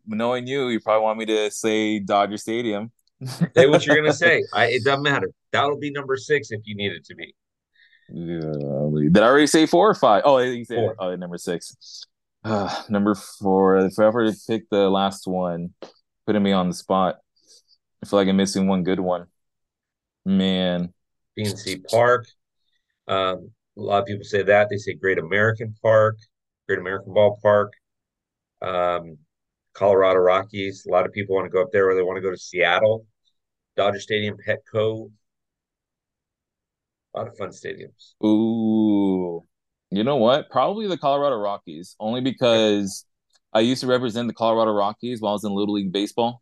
knowing 0.05 0.48
you, 0.48 0.69
you 0.69 0.79
probably 0.79 1.03
want 1.03 1.19
me 1.19 1.25
to 1.25 1.51
say 1.51 2.00
Dodger 2.00 2.38
Stadium. 2.38 2.91
say 3.55 3.67
what 3.67 3.86
you're 3.86 3.95
gonna 3.95 4.13
say. 4.27 4.43
I, 4.53 4.65
it 4.67 4.83
doesn't 4.83 5.03
matter. 5.03 5.31
That'll 5.51 5.79
be 5.79 5.91
number 5.91 6.15
six 6.17 6.51
if 6.51 6.62
you 6.65 6.75
need 6.75 6.91
it 6.91 7.05
to 7.05 7.15
be. 7.15 7.33
Yeah, 8.13 8.39
did 9.12 9.17
I 9.17 9.25
already 9.25 9.48
say 9.48 9.65
four 9.65 9.89
or 9.89 9.95
five? 9.95 10.24
Oh, 10.25 10.38
you 10.38 10.65
said 10.65 10.75
four. 10.75 10.95
oh 11.00 11.15
number 11.15 11.38
six. 11.38 12.05
Uh, 12.43 12.83
number 12.89 13.15
four. 13.15 13.77
If 13.77 13.98
I 14.00 14.05
ever 14.05 14.29
to 14.29 14.38
pick 14.48 14.69
the 14.69 14.89
last 14.89 15.27
one, 15.27 15.74
putting 16.25 16.43
me 16.43 16.51
on 16.51 16.67
the 16.67 16.75
spot. 16.75 17.17
I 18.03 18.07
feel 18.07 18.19
like 18.19 18.27
I'm 18.27 18.38
missing 18.38 18.67
one 18.67 18.83
good 18.83 19.00
one. 19.00 19.27
Man, 20.25 20.93
PNC 21.38 21.88
Park. 21.89 22.25
Um, 23.07 23.51
a 23.77 23.81
lot 23.81 24.00
of 24.01 24.05
people 24.05 24.24
say 24.24 24.43
that. 24.43 24.69
They 24.69 24.77
say 24.77 24.93
Great 24.93 25.19
American 25.19 25.75
Park, 25.81 26.17
Great 26.67 26.79
American 26.79 27.13
Ballpark 27.13 27.69
um, 28.62 29.18
Colorado 29.74 30.20
Rockies. 30.20 30.86
A 30.86 30.91
lot 30.91 31.06
of 31.06 31.13
people 31.13 31.36
want 31.36 31.46
to 31.46 31.50
go 31.50 31.62
up 31.62 31.72
there, 31.72 31.89
or 31.89 31.96
they 31.96 32.01
want 32.01 32.18
to 32.18 32.22
go 32.22 32.32
to 32.32 32.38
Seattle, 32.38 33.06
Dodger 33.75 34.00
Stadium, 34.00 34.38
Petco. 34.38 35.12
A 37.13 37.20
lot 37.20 37.27
of 37.27 37.38
fun 37.38 37.50
stadiums. 37.50 38.13
Ooh, 38.25 39.44
you 39.89 40.03
know 40.03 40.15
what? 40.15 40.50
Probably 40.50 40.88
the 40.88 40.98
Colorado 40.98 41.36
Rockies, 41.38 41.96
only 42.00 42.22
because 42.22 43.06
I 43.53 43.60
used 43.62 43.82
to 43.82 43.88
represent 43.88 44.27
the 44.27 44.34
Colorado 44.34 44.72
Rockies 44.72 45.20
while 45.20 45.32
I 45.32 45.34
was 45.34 45.44
in 45.44 45.51
Little 45.51 45.74
League 45.74 45.91
Baseball. 45.91 46.41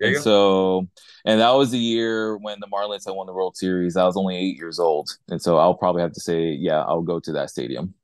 And 0.00 0.16
so, 0.18 0.88
and 1.24 1.40
that 1.40 1.50
was 1.52 1.70
the 1.70 1.78
year 1.78 2.36
when 2.36 2.60
the 2.60 2.66
Marlins 2.66 3.06
had 3.06 3.14
won 3.14 3.26
the 3.26 3.32
World 3.32 3.56
Series. 3.56 3.96
I 3.96 4.04
was 4.04 4.16
only 4.16 4.36
eight 4.36 4.56
years 4.56 4.78
old, 4.78 5.08
and 5.28 5.40
so 5.40 5.56
I'll 5.56 5.74
probably 5.74 6.02
have 6.02 6.12
to 6.12 6.20
say, 6.20 6.50
yeah, 6.50 6.82
I'll 6.82 7.02
go 7.02 7.18
to 7.20 7.32
that 7.32 7.48
stadium. 7.48 7.94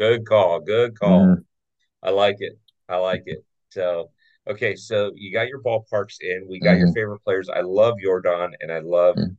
Good 0.00 0.26
call. 0.26 0.60
Good 0.60 0.98
call. 0.98 1.26
Mm. 1.26 1.44
I 2.02 2.08
like 2.08 2.36
it. 2.38 2.58
I 2.88 2.96
like 2.96 3.24
it. 3.26 3.44
So, 3.68 4.10
okay, 4.48 4.74
so 4.74 5.12
you 5.14 5.30
got 5.30 5.48
your 5.48 5.60
ballparks 5.60 6.16
in. 6.22 6.46
We 6.48 6.58
got 6.58 6.70
mm-hmm. 6.70 6.78
your 6.78 6.92
favorite 6.94 7.20
players. 7.20 7.50
I 7.50 7.60
love 7.60 7.96
Yordan 8.02 8.52
and 8.62 8.72
I 8.72 8.78
love 8.78 9.16
mm-hmm. 9.16 9.32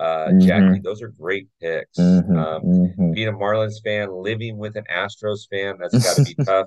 uh, 0.00 0.40
Jackie. 0.40 0.64
Mm-hmm. 0.64 0.82
Those 0.82 1.02
are 1.02 1.08
great 1.08 1.46
picks. 1.62 2.00
Mm-hmm. 2.00 2.36
Um, 2.36 2.62
mm-hmm. 2.62 3.12
being 3.12 3.28
a 3.28 3.32
Marlins 3.32 3.80
fan, 3.84 4.10
living 4.10 4.58
with 4.58 4.74
an 4.74 4.86
Astros 4.92 5.48
fan, 5.48 5.76
that's 5.78 5.94
got 6.04 6.16
to 6.16 6.24
be 6.24 6.44
tough. 6.44 6.66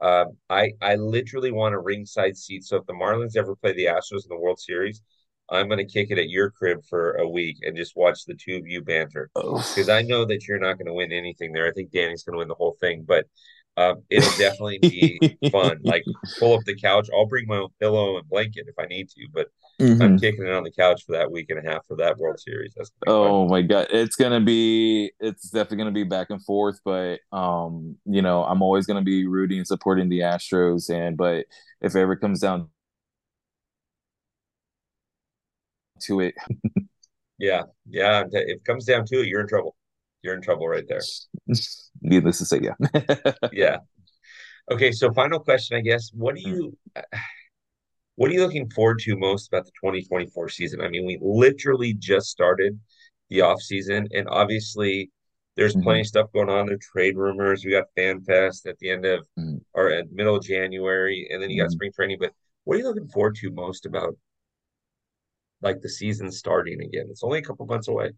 Um, 0.00 0.38
I 0.48 0.72
I 0.80 0.94
literally 0.96 1.52
want 1.52 1.74
a 1.74 1.78
ringside 1.78 2.38
seat. 2.38 2.64
So 2.64 2.76
if 2.76 2.86
the 2.86 2.94
Marlins 2.94 3.36
ever 3.36 3.56
play 3.56 3.74
the 3.74 3.86
Astros 3.86 4.24
in 4.24 4.30
the 4.30 4.38
World 4.38 4.58
Series, 4.58 5.02
I'm 5.48 5.68
going 5.68 5.78
to 5.78 5.92
kick 5.92 6.10
it 6.10 6.18
at 6.18 6.28
your 6.28 6.50
crib 6.50 6.84
for 6.84 7.14
a 7.14 7.28
week 7.28 7.58
and 7.62 7.76
just 7.76 7.96
watch 7.96 8.24
the 8.24 8.34
two 8.34 8.56
of 8.56 8.66
you 8.66 8.82
banter 8.82 9.30
because 9.34 9.88
I 9.88 10.02
know 10.02 10.24
that 10.24 10.46
you're 10.48 10.58
not 10.58 10.78
going 10.78 10.86
to 10.86 10.94
win 10.94 11.12
anything 11.12 11.52
there. 11.52 11.66
I 11.66 11.72
think 11.72 11.92
Danny's 11.92 12.24
going 12.24 12.34
to 12.34 12.38
win 12.38 12.48
the 12.48 12.54
whole 12.54 12.76
thing, 12.80 13.04
but 13.06 13.26
um, 13.78 14.02
it'll 14.08 14.36
definitely 14.38 14.78
be 14.78 15.38
fun. 15.52 15.78
Like 15.82 16.04
pull 16.38 16.54
up 16.54 16.64
the 16.64 16.74
couch. 16.74 17.08
I'll 17.14 17.26
bring 17.26 17.46
my 17.46 17.58
own 17.58 17.68
pillow 17.78 18.16
and 18.16 18.28
blanket 18.28 18.66
if 18.68 18.74
I 18.78 18.86
need 18.86 19.10
to, 19.10 19.26
but 19.32 19.48
mm-hmm. 19.78 20.00
I'm 20.00 20.18
kicking 20.18 20.46
it 20.46 20.52
on 20.52 20.64
the 20.64 20.70
couch 20.70 21.02
for 21.04 21.12
that 21.12 21.30
week 21.30 21.50
and 21.50 21.64
a 21.64 21.70
half 21.70 21.86
for 21.86 21.96
that 21.96 22.16
World 22.16 22.40
Series. 22.40 22.74
oh 23.06 23.42
fun. 23.42 23.50
my 23.50 23.62
god, 23.62 23.88
it's 23.90 24.16
gonna 24.16 24.40
be. 24.40 25.12
It's 25.20 25.50
definitely 25.50 25.78
gonna 25.78 25.92
be 25.92 26.04
back 26.04 26.30
and 26.30 26.42
forth, 26.42 26.80
but 26.84 27.20
um, 27.32 27.96
you 28.06 28.22
know, 28.22 28.44
I'm 28.44 28.62
always 28.62 28.86
gonna 28.86 29.02
be 29.02 29.26
rooting 29.26 29.58
and 29.58 29.66
supporting 29.66 30.08
the 30.08 30.20
Astros, 30.20 30.88
and 30.88 31.16
but 31.16 31.44
if 31.82 31.94
it 31.94 32.00
ever 32.00 32.16
comes 32.16 32.40
down 32.40 32.70
to 36.02 36.20
it. 36.20 36.34
yeah, 37.38 37.62
yeah. 37.88 38.24
If 38.30 38.32
it 38.32 38.64
comes 38.64 38.84
down 38.84 39.04
to 39.06 39.20
it, 39.20 39.26
you're 39.26 39.40
in 39.40 39.48
trouble. 39.48 39.76
You're 40.22 40.34
in 40.34 40.42
trouble 40.42 40.68
right 40.68 40.84
there. 40.88 41.02
Needless 42.02 42.38
to 42.38 42.44
say, 42.44 42.60
yeah. 42.62 43.32
yeah. 43.52 43.78
Okay, 44.70 44.90
so 44.90 45.12
final 45.12 45.38
question, 45.38 45.76
I 45.76 45.80
guess. 45.80 46.10
What 46.12 46.34
do 46.34 46.40
you 46.42 46.76
what 48.16 48.30
are 48.30 48.34
you 48.34 48.40
looking 48.40 48.68
forward 48.70 48.98
to 49.00 49.16
most 49.16 49.48
about 49.48 49.66
the 49.66 49.72
2024 49.80 50.48
season? 50.48 50.80
I 50.80 50.88
mean, 50.88 51.06
we 51.06 51.18
literally 51.20 51.94
just 51.94 52.28
started 52.28 52.78
the 53.28 53.42
off 53.42 53.60
season, 53.60 54.08
and 54.12 54.26
obviously 54.28 55.10
there's 55.56 55.74
mm-hmm. 55.74 55.82
plenty 55.82 56.00
of 56.00 56.06
stuff 56.06 56.32
going 56.32 56.48
on. 56.48 56.66
There 56.66 56.78
trade 56.78 57.16
rumors. 57.16 57.64
We 57.64 57.72
got 57.72 57.84
Fan 57.94 58.22
Fest 58.22 58.66
at 58.66 58.78
the 58.78 58.90
end 58.90 59.04
of 59.04 59.20
mm-hmm. 59.38 59.56
or 59.74 59.90
at 59.90 60.10
middle 60.12 60.36
of 60.36 60.42
January, 60.42 61.28
and 61.30 61.42
then 61.42 61.50
you 61.50 61.60
got 61.60 61.68
mm-hmm. 61.68 61.72
spring 61.72 61.92
training. 61.94 62.18
But 62.20 62.32
what 62.64 62.74
are 62.74 62.78
you 62.78 62.86
looking 62.86 63.08
forward 63.08 63.36
to 63.36 63.50
most 63.50 63.86
about 63.86 64.16
like 65.66 65.82
the 65.82 65.88
season 65.88 66.30
starting 66.30 66.80
again. 66.80 67.06
It's 67.10 67.22
only 67.22 67.38
a 67.38 67.42
couple 67.42 67.66
months 67.66 67.88
away. 67.88 68.12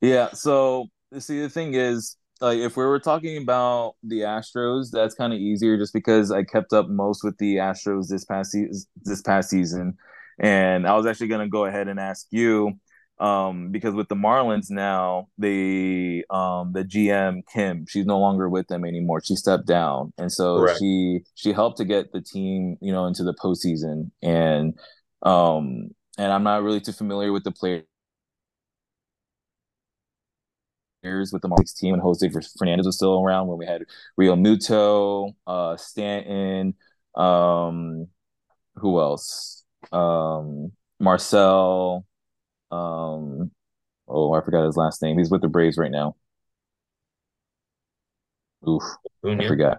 Yeah. 0.00 0.30
So 0.32 0.86
see, 1.18 1.40
the 1.40 1.48
thing 1.48 1.74
is, 1.74 2.16
like, 2.40 2.58
if 2.58 2.76
we 2.76 2.84
were 2.84 2.98
talking 2.98 3.42
about 3.42 3.94
the 4.02 4.20
Astros, 4.20 4.90
that's 4.90 5.14
kind 5.14 5.32
of 5.32 5.38
easier 5.38 5.76
just 5.76 5.92
because 5.92 6.30
I 6.30 6.42
kept 6.44 6.72
up 6.72 6.88
most 6.88 7.22
with 7.24 7.36
the 7.38 7.56
Astros 7.56 8.08
this 8.08 8.24
past 8.24 8.52
season. 8.52 8.84
This 9.02 9.22
past 9.22 9.50
season, 9.50 9.96
and 10.38 10.86
I 10.86 10.94
was 10.96 11.06
actually 11.06 11.28
going 11.28 11.46
to 11.46 11.50
go 11.50 11.64
ahead 11.64 11.88
and 11.88 12.00
ask 12.00 12.26
you 12.30 12.78
um, 13.18 13.70
because 13.70 13.94
with 13.94 14.08
the 14.08 14.16
Marlins 14.16 14.70
now, 14.70 15.28
the 15.38 16.24
um, 16.30 16.72
the 16.72 16.84
GM 16.84 17.42
Kim, 17.52 17.86
she's 17.88 18.06
no 18.06 18.18
longer 18.18 18.48
with 18.48 18.66
them 18.66 18.84
anymore. 18.84 19.20
She 19.24 19.36
stepped 19.36 19.66
down, 19.66 20.12
and 20.18 20.32
so 20.32 20.58
Correct. 20.58 20.78
she 20.80 21.20
she 21.34 21.52
helped 21.52 21.78
to 21.78 21.84
get 21.84 22.12
the 22.12 22.20
team, 22.20 22.76
you 22.80 22.92
know, 22.92 23.06
into 23.06 23.22
the 23.22 23.34
postseason. 23.34 24.10
And 24.22 24.74
um, 25.22 25.90
and 26.18 26.32
I'm 26.32 26.42
not 26.42 26.62
really 26.62 26.80
too 26.80 26.92
familiar 26.92 27.32
with 27.32 27.44
the 27.44 27.52
players 27.52 27.84
with 31.32 31.42
the 31.42 31.48
Marlins 31.48 31.76
team 31.76 31.92
when 31.92 32.00
Jose 32.00 32.26
Fernandez 32.58 32.86
was 32.86 32.96
still 32.96 33.22
around 33.22 33.46
when 33.48 33.58
we 33.58 33.66
had 33.66 33.82
Realmuto, 34.18 35.34
uh, 35.46 35.76
Stanton, 35.76 36.74
um, 37.14 38.08
who 38.76 39.00
else? 39.00 39.64
Um, 39.92 40.72
Marcell. 41.00 42.06
Um, 42.70 43.50
oh, 44.08 44.34
I 44.34 44.42
forgot 44.44 44.66
his 44.66 44.76
last 44.76 45.02
name. 45.02 45.18
He's 45.18 45.30
with 45.30 45.42
the 45.42 45.48
Braves 45.48 45.78
right 45.78 45.90
now. 45.92 46.16
Oof, 48.68 48.82
I 49.24 49.46
forgot. 49.46 49.78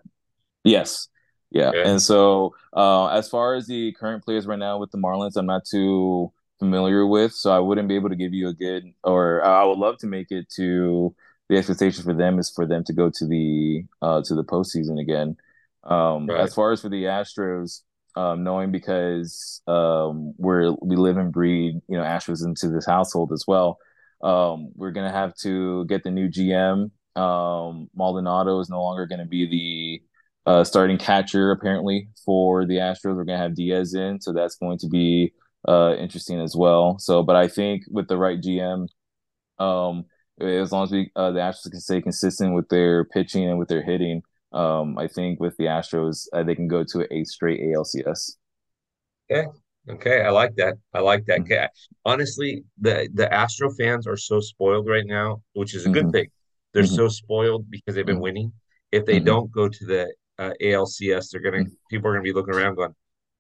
Yes, 0.63 1.10
yeah. 1.52 1.70
Okay. 1.70 1.84
And 1.84 2.02
so, 2.02 2.56
uh, 2.75 3.08
as 3.08 3.30
far 3.30 3.56
as 3.56 3.68
the 3.68 3.94
current 3.94 4.24
players 4.24 4.46
right 4.46 4.60
now 4.60 4.78
with 4.78 4.92
the 4.92 4.98
Marlins, 4.98 5.36
I'm 5.36 5.46
not 5.46 5.66
too 5.66 6.32
familiar 6.60 7.06
with, 7.06 7.34
so 7.34 7.52
I 7.52 7.60
wouldn't 7.60 7.88
be 7.88 7.96
able 7.96 8.10
to 8.10 8.16
give 8.16 8.34
you 8.34 8.50
a 8.50 8.54
good. 8.54 8.86
Or 9.04 9.44
I 9.44 9.64
would 9.64 9.78
love 9.78 9.98
to 10.00 10.08
make 10.08 10.28
it 10.32 10.50
to 10.56 11.16
the 11.50 11.58
expectation 11.58 12.04
for 12.04 12.14
them 12.14 12.40
is 12.40 12.50
for 12.50 12.66
them 12.66 12.84
to 12.86 12.94
go 12.94 13.12
to 13.14 13.28
the 13.28 13.84
uh, 14.02 14.22
to 14.25 14.36
the 14.36 14.44
postseason 14.44 15.00
again. 15.00 15.38
Um, 15.84 16.28
right. 16.28 16.42
As 16.42 16.54
far 16.54 16.72
as 16.72 16.82
for 16.82 16.90
the 16.90 17.04
Astros, 17.04 17.82
um, 18.16 18.44
knowing 18.44 18.72
because 18.72 19.62
um, 19.68 20.34
we're 20.38 20.72
we 20.82 20.96
live 20.96 21.18
and 21.18 21.32
breed, 21.32 21.82
you 21.88 21.98
know, 21.98 22.04
Astros 22.04 22.46
into 22.46 22.70
this 22.70 22.86
household 22.86 23.32
as 23.32 23.44
well. 23.48 23.78
Um, 24.24 24.72
we're 24.75 24.92
gonna 24.92 25.12
have 25.12 25.36
to 25.38 25.86
get 25.86 26.04
the 26.04 26.12
new 26.12 26.30
GM. 26.30 26.92
Um, 27.16 27.90
Maldonado 27.96 28.60
is 28.60 28.70
no 28.70 28.82
longer 28.82 29.06
going 29.06 29.20
to 29.20 29.25
be 29.25 29.48
the 29.48 30.04
uh, 30.46 30.64
starting 30.64 30.98
catcher 30.98 31.52
apparently 31.52 32.10
for 32.24 32.66
the 32.66 32.75
Astros. 32.75 33.16
We're 33.16 33.24
gonna 33.24 33.38
have 33.38 33.56
Diaz 33.56 33.94
in, 33.94 34.22
so 34.22 34.34
that's 34.34 34.56
going 34.58 34.78
to 34.80 34.88
be 34.88 35.34
uh, 35.68 35.96
interesting 35.98 36.40
as 36.40 36.56
well. 36.56 36.98
So, 37.00 37.24
but 37.24 37.36
I 37.36 37.48
think 37.48 37.84
with 37.90 38.08
the 38.08 38.18
right 38.18 38.40
GM, 38.40 38.88
um, 39.60 40.06
as 40.40 40.72
long 40.72 40.84
as 40.84 40.92
we 40.92 41.12
uh, 41.16 41.32
the 41.32 41.40
Astros 41.40 41.72
can 41.72 41.80
stay 41.80 42.02
consistent 42.02 42.54
with 42.54 42.68
their 42.70 43.06
pitching 43.06 43.50
and 43.50 43.58
with 43.58 43.70
their 43.70 43.84
hitting, 43.84 44.22
um, 44.52 44.98
I 44.98 45.08
think 45.08 45.40
with 45.40 45.58
the 45.58 45.66
Astros 45.66 46.28
uh, 46.34 46.44
they 46.44 46.56
can 46.56 46.68
go 46.68 46.84
to 46.84 47.14
a 47.14 47.24
straight 47.24 47.62
ALCS. 47.62 48.38
Yeah. 49.30 49.46
Okay, 49.88 50.24
I 50.24 50.32
like 50.32 50.56
that. 50.56 50.75
I 50.94 51.00
like 51.00 51.25
that. 51.28 51.42
Mm-hmm. 51.42 51.66
Honestly, 52.06 52.64
the 52.82 53.08
the 53.14 53.32
Astro 53.32 53.70
fans 53.72 54.08
are 54.08 54.18
so 54.18 54.40
spoiled 54.40 54.88
right 54.88 55.06
now, 55.06 55.42
which 55.54 55.75
is 55.75 55.86
a 55.86 55.90
good 55.90 56.06
mm-hmm. 56.06 56.12
thing. 56.12 56.28
They're 56.74 56.84
mm-hmm. 56.84 56.96
so 56.96 57.08
spoiled 57.08 57.70
because 57.70 57.94
they've 57.94 58.06
been 58.06 58.16
mm-hmm. 58.16 58.24
winning. 58.24 58.54
If 58.92 59.06
they 59.06 59.18
mm-hmm. 59.18 59.25
don't 59.25 59.52
go 59.52 59.70
to 59.70 59.86
the 59.86 60.12
uh, 60.39 60.51
ALCS, 60.62 61.30
they're 61.32 61.42
gonna 61.42 61.65
people 61.89 62.10
are 62.10 62.13
gonna 62.13 62.24
be 62.24 62.34
looking 62.34 62.54
around 62.54 62.75
going, 62.75 62.94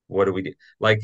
"What 0.07 0.25
do 0.25 0.33
we 0.33 0.41
do?" 0.41 0.53
Like, 0.79 1.01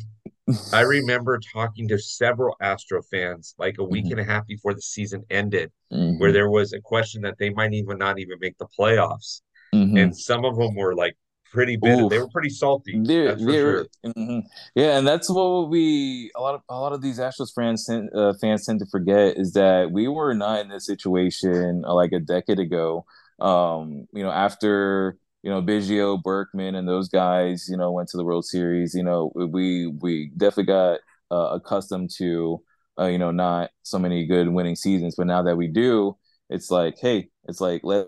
I 0.74 0.82
remember 0.82 1.40
talking 1.54 1.88
to 1.90 1.98
several 2.00 2.56
Astro 2.62 3.02
fans 3.04 3.56
like 3.58 3.78
a 3.80 3.84
week 3.84 4.06
mm-hmm. 4.06 4.20
and 4.20 4.22
a 4.22 4.32
half 4.32 4.48
before 4.48 4.74
the 4.74 4.82
season 4.82 5.24
ended, 5.30 5.72
mm-hmm. 5.92 6.20
where 6.20 6.32
there 6.32 6.50
was 6.50 6.74
a 6.74 6.82
question 6.82 7.22
that 7.24 7.38
they 7.40 7.50
might 7.50 7.74
even 7.74 7.98
not 7.98 8.20
even 8.20 8.38
make 8.40 8.58
the 8.58 8.68
playoffs, 8.78 9.42
mm-hmm. 9.74 9.98
and 9.98 10.18
some 10.18 10.46
of 10.46 10.56
them 10.56 10.76
were 10.76 10.96
like 10.96 11.16
pretty 11.52 11.78
bitter. 11.78 12.08
They 12.10 12.20
were 12.20 12.30
pretty 12.30 12.50
salty. 12.50 13.00
They're, 13.04 13.36
they're, 13.36 13.46
sure. 13.46 13.86
mm-hmm. 14.06 14.40
Yeah, 14.76 14.98
and 14.98 15.08
that's 15.08 15.30
what 15.30 15.70
we 15.70 16.32
a 16.36 16.42
lot 16.42 16.56
of 16.56 16.62
a 16.70 16.80
lot 16.80 16.94
of 16.94 17.02
these 17.02 17.20
Astros 17.20 17.54
fans 17.54 17.86
tend, 17.86 18.10
uh, 18.16 18.34
fans 18.40 18.66
tend 18.66 18.80
to 18.80 18.86
forget 18.86 19.38
is 19.38 19.54
that 19.54 19.92
we 19.92 20.08
were 20.08 20.34
not 20.34 20.62
in 20.62 20.70
this 20.70 20.86
situation 20.86 21.84
uh, 21.86 21.94
like 21.94 22.12
a 22.14 22.20
decade 22.20 22.60
ago. 22.60 23.06
Um, 23.40 24.08
you 24.14 24.24
know, 24.24 24.32
after 24.32 25.18
you 25.44 25.50
know, 25.52 25.62
Biggio, 25.62 26.22
Berkman, 26.22 26.76
and 26.76 26.88
those 26.88 27.10
guys, 27.10 27.68
you 27.70 27.78
know, 27.78 27.92
went 27.92 28.10
to 28.10 28.18
the 28.18 28.24
World 28.26 28.46
Series. 28.46 28.94
You 28.96 29.04
know, 29.04 29.32
we 29.36 29.88
we 29.88 30.32
definitely 30.38 30.66
got 30.66 31.00
uh, 31.32 31.56
accustomed 31.56 32.12
to, 32.18 32.62
uh, 33.00 33.06
you 33.08 33.18
know, 33.18 33.32
not 33.32 33.72
so 33.84 33.98
many 34.00 34.26
good 34.28 34.50
winning 34.50 34.76
seasons. 34.76 35.16
But 35.18 35.28
now 35.28 35.44
that 35.44 35.58
we 35.58 35.68
do, 35.68 36.18
it's 36.50 36.70
like, 36.72 36.98
hey, 37.00 37.30
it's 37.48 37.62
like 37.62 37.82
let 37.84 38.08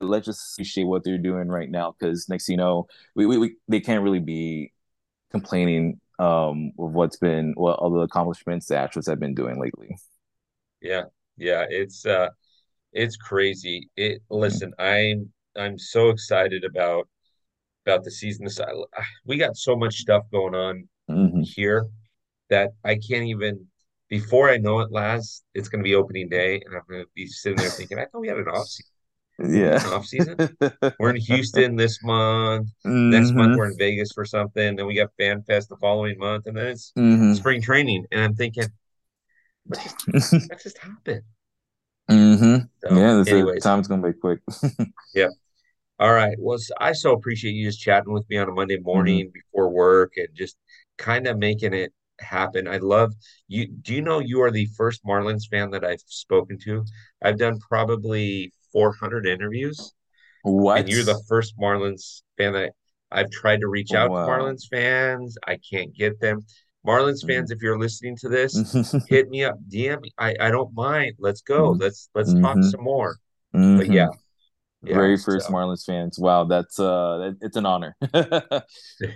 let's 0.00 0.26
just 0.26 0.54
appreciate 0.54 0.84
what 0.84 1.04
they're 1.04 1.18
doing 1.18 1.48
right 1.48 1.70
now 1.70 1.94
because 1.98 2.28
next 2.28 2.48
you 2.48 2.56
know, 2.56 2.86
we, 3.14 3.26
we, 3.26 3.38
we 3.38 3.56
they 3.68 3.80
can't 3.80 4.02
really 4.02 4.20
be 4.20 4.72
complaining 5.30 6.00
um 6.18 6.72
of 6.78 6.92
what's 6.92 7.16
been 7.16 7.52
what 7.56 7.78
all 7.78 7.90
the 7.90 8.00
accomplishments 8.00 8.66
the 8.66 8.74
Astros 8.74 9.08
have 9.08 9.20
been 9.20 9.34
doing 9.34 9.60
lately. 9.60 9.96
Yeah, 10.80 11.04
yeah, 11.36 11.64
it's 11.68 12.04
uh 12.06 12.28
it's 12.94 13.16
crazy. 13.16 13.90
It 13.96 14.22
listen, 14.30 14.72
I'm 14.78 15.30
I'm 15.56 15.78
so 15.78 16.08
excited 16.08 16.64
about 16.64 17.08
about 17.84 18.04
the 18.04 18.10
season. 18.10 18.46
We 19.26 19.36
got 19.36 19.56
so 19.56 19.76
much 19.76 19.96
stuff 19.96 20.24
going 20.32 20.54
on 20.54 20.88
mm-hmm. 21.10 21.42
here 21.42 21.86
that 22.50 22.70
I 22.84 22.94
can't 22.94 23.26
even. 23.26 23.66
Before 24.10 24.50
I 24.50 24.58
know 24.58 24.80
it, 24.80 24.92
Laz, 24.92 25.42
it's 25.54 25.68
going 25.68 25.82
to 25.82 25.84
be 25.84 25.94
opening 25.94 26.28
day, 26.28 26.60
and 26.64 26.74
I'm 26.74 26.82
going 26.88 27.02
to 27.02 27.08
be 27.16 27.26
sitting 27.26 27.56
there 27.56 27.70
thinking, 27.70 27.98
I 27.98 28.04
thought 28.04 28.20
we 28.20 28.28
had 28.28 28.36
an 28.36 28.48
off 28.48 28.66
season. 28.66 29.56
Yeah, 29.56 29.82
off 29.86 30.06
season. 30.06 30.36
we're 31.00 31.10
in 31.10 31.16
Houston 31.16 31.74
this 31.74 31.98
month. 32.04 32.68
Mm-hmm. 32.86 33.10
Next 33.10 33.32
month 33.32 33.50
mm-hmm. 33.50 33.58
we're 33.58 33.70
in 33.70 33.78
Vegas 33.78 34.12
for 34.12 34.24
something. 34.24 34.76
Then 34.76 34.86
we 34.86 34.94
got 34.94 35.10
Fan 35.18 35.42
Fest 35.42 35.70
the 35.70 35.76
following 35.78 36.18
month, 36.18 36.46
and 36.46 36.56
then 36.56 36.66
it's 36.66 36.92
mm-hmm. 36.96 37.32
spring 37.32 37.62
training. 37.62 38.04
And 38.12 38.22
I'm 38.22 38.34
thinking, 38.34 38.68
that 39.66 40.58
just 40.62 40.78
happened. 40.78 41.22
Mm-hmm. 42.10 42.56
So, 42.86 42.94
yeah, 42.94 43.14
this 43.14 43.28
anyways, 43.28 43.62
time's 43.62 43.88
gonna 43.88 44.06
be 44.06 44.18
quick. 44.18 44.40
yeah. 45.14 45.28
All 45.98 46.12
right. 46.12 46.36
Well, 46.38 46.58
I 46.80 46.92
so 46.92 47.12
appreciate 47.12 47.52
you 47.52 47.66
just 47.66 47.80
chatting 47.80 48.12
with 48.12 48.28
me 48.28 48.36
on 48.36 48.48
a 48.48 48.52
Monday 48.52 48.76
mm-hmm. 48.76 48.84
morning 48.84 49.26
mm-hmm. 49.26 49.32
before 49.32 49.70
work 49.70 50.12
and 50.16 50.28
just 50.34 50.56
kind 50.98 51.26
of 51.26 51.38
making 51.38 51.72
it 51.72 51.92
happen. 52.20 52.68
I 52.68 52.78
love 52.78 53.12
you. 53.48 53.68
Do 53.68 53.94
you 53.94 54.02
know 54.02 54.18
you 54.18 54.42
are 54.42 54.50
the 54.50 54.66
first 54.76 55.04
Marlins 55.04 55.48
fan 55.48 55.70
that 55.70 55.84
I've 55.84 56.02
spoken 56.06 56.58
to? 56.64 56.84
I've 57.22 57.38
done 57.38 57.58
probably 57.60 58.52
400 58.72 59.26
interviews. 59.26 59.94
What? 60.42 60.80
And 60.80 60.88
you're 60.88 61.04
the 61.04 61.22
first 61.28 61.58
Marlins 61.58 62.22
fan 62.36 62.52
that 62.52 62.72
I've 63.10 63.30
tried 63.30 63.60
to 63.60 63.68
reach 63.68 63.92
out 63.92 64.10
wow. 64.10 64.26
to 64.26 64.30
Marlins 64.30 64.68
fans. 64.70 65.38
I 65.46 65.58
can't 65.70 65.94
get 65.94 66.20
them. 66.20 66.44
Marlins 66.86 67.26
fans, 67.26 67.50
mm 67.50 67.54
if 67.54 67.62
you're 67.62 67.78
listening 67.78 68.16
to 68.16 68.28
this, 68.28 68.54
hit 69.08 69.30
me 69.30 69.44
up, 69.44 69.56
DM 69.68 70.00
me. 70.02 70.12
I, 70.18 70.34
I 70.40 70.50
don't 70.50 70.74
mind. 70.74 71.14
Let's 71.18 71.40
go. 71.40 71.72
Mm 71.72 71.80
Let's 71.80 72.10
let's 72.14 72.30
mm-hmm. 72.30 72.42
talk 72.42 72.62
some 72.62 72.82
more. 72.82 73.16
Mm-hmm. 73.54 73.78
But 73.78 73.86
yeah. 73.90 74.08
yeah 74.82 74.94
Very 74.94 75.16
first 75.16 75.46
so. 75.46 75.52
Marlins 75.52 75.84
fans. 75.84 76.18
Wow, 76.18 76.44
that's 76.44 76.78
uh 76.78 77.32
it's 77.40 77.56
an 77.56 77.66
honor 77.66 77.96
to, 78.02 78.62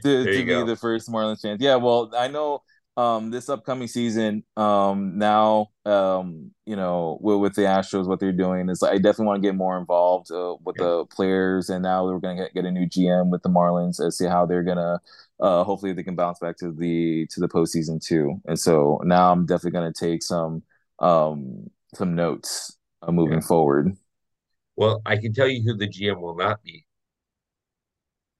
to 0.02 0.24
be 0.24 0.44
the 0.44 0.78
first 0.80 1.10
Marlins 1.10 1.40
fans. 1.42 1.60
Yeah, 1.60 1.76
well, 1.76 2.10
I 2.16 2.28
know 2.28 2.62
um, 2.98 3.30
this 3.30 3.48
upcoming 3.48 3.86
season, 3.86 4.42
um, 4.56 5.16
now, 5.16 5.68
um, 5.86 6.50
you 6.66 6.74
know, 6.74 7.16
with, 7.20 7.38
with, 7.38 7.54
the 7.54 7.62
Astros, 7.62 8.08
what 8.08 8.18
they're 8.18 8.32
doing 8.32 8.68
is 8.68 8.82
I 8.82 8.96
definitely 8.96 9.26
want 9.26 9.40
to 9.40 9.48
get 9.48 9.54
more 9.54 9.78
involved 9.78 10.32
uh, 10.32 10.56
with 10.64 10.74
yeah. 10.80 10.84
the 10.84 11.04
players. 11.06 11.70
And 11.70 11.84
now 11.84 12.04
we're 12.04 12.18
going 12.18 12.36
to 12.36 12.42
get, 12.42 12.54
get 12.54 12.64
a 12.64 12.72
new 12.72 12.86
GM 12.86 13.30
with 13.30 13.44
the 13.44 13.50
Marlins 13.50 14.00
and 14.00 14.12
see 14.12 14.26
how 14.26 14.46
they're 14.46 14.64
going 14.64 14.78
to, 14.78 14.98
uh, 15.38 15.62
hopefully 15.62 15.92
they 15.92 16.02
can 16.02 16.16
bounce 16.16 16.40
back 16.40 16.56
to 16.56 16.72
the, 16.72 17.28
to 17.30 17.38
the 17.38 17.46
postseason 17.46 18.04
too. 18.04 18.40
And 18.46 18.58
so 18.58 19.00
now 19.04 19.30
I'm 19.30 19.46
definitely 19.46 19.78
going 19.78 19.92
to 19.92 20.06
take 20.06 20.24
some, 20.24 20.64
um, 20.98 21.70
some 21.94 22.16
notes 22.16 22.76
uh, 23.02 23.12
moving 23.12 23.40
yeah. 23.40 23.46
forward. 23.46 23.96
Well, 24.74 25.02
I 25.06 25.18
can 25.18 25.32
tell 25.32 25.46
you 25.46 25.62
who 25.62 25.76
the 25.76 25.86
GM 25.86 26.20
will 26.20 26.34
not 26.34 26.64
be. 26.64 26.84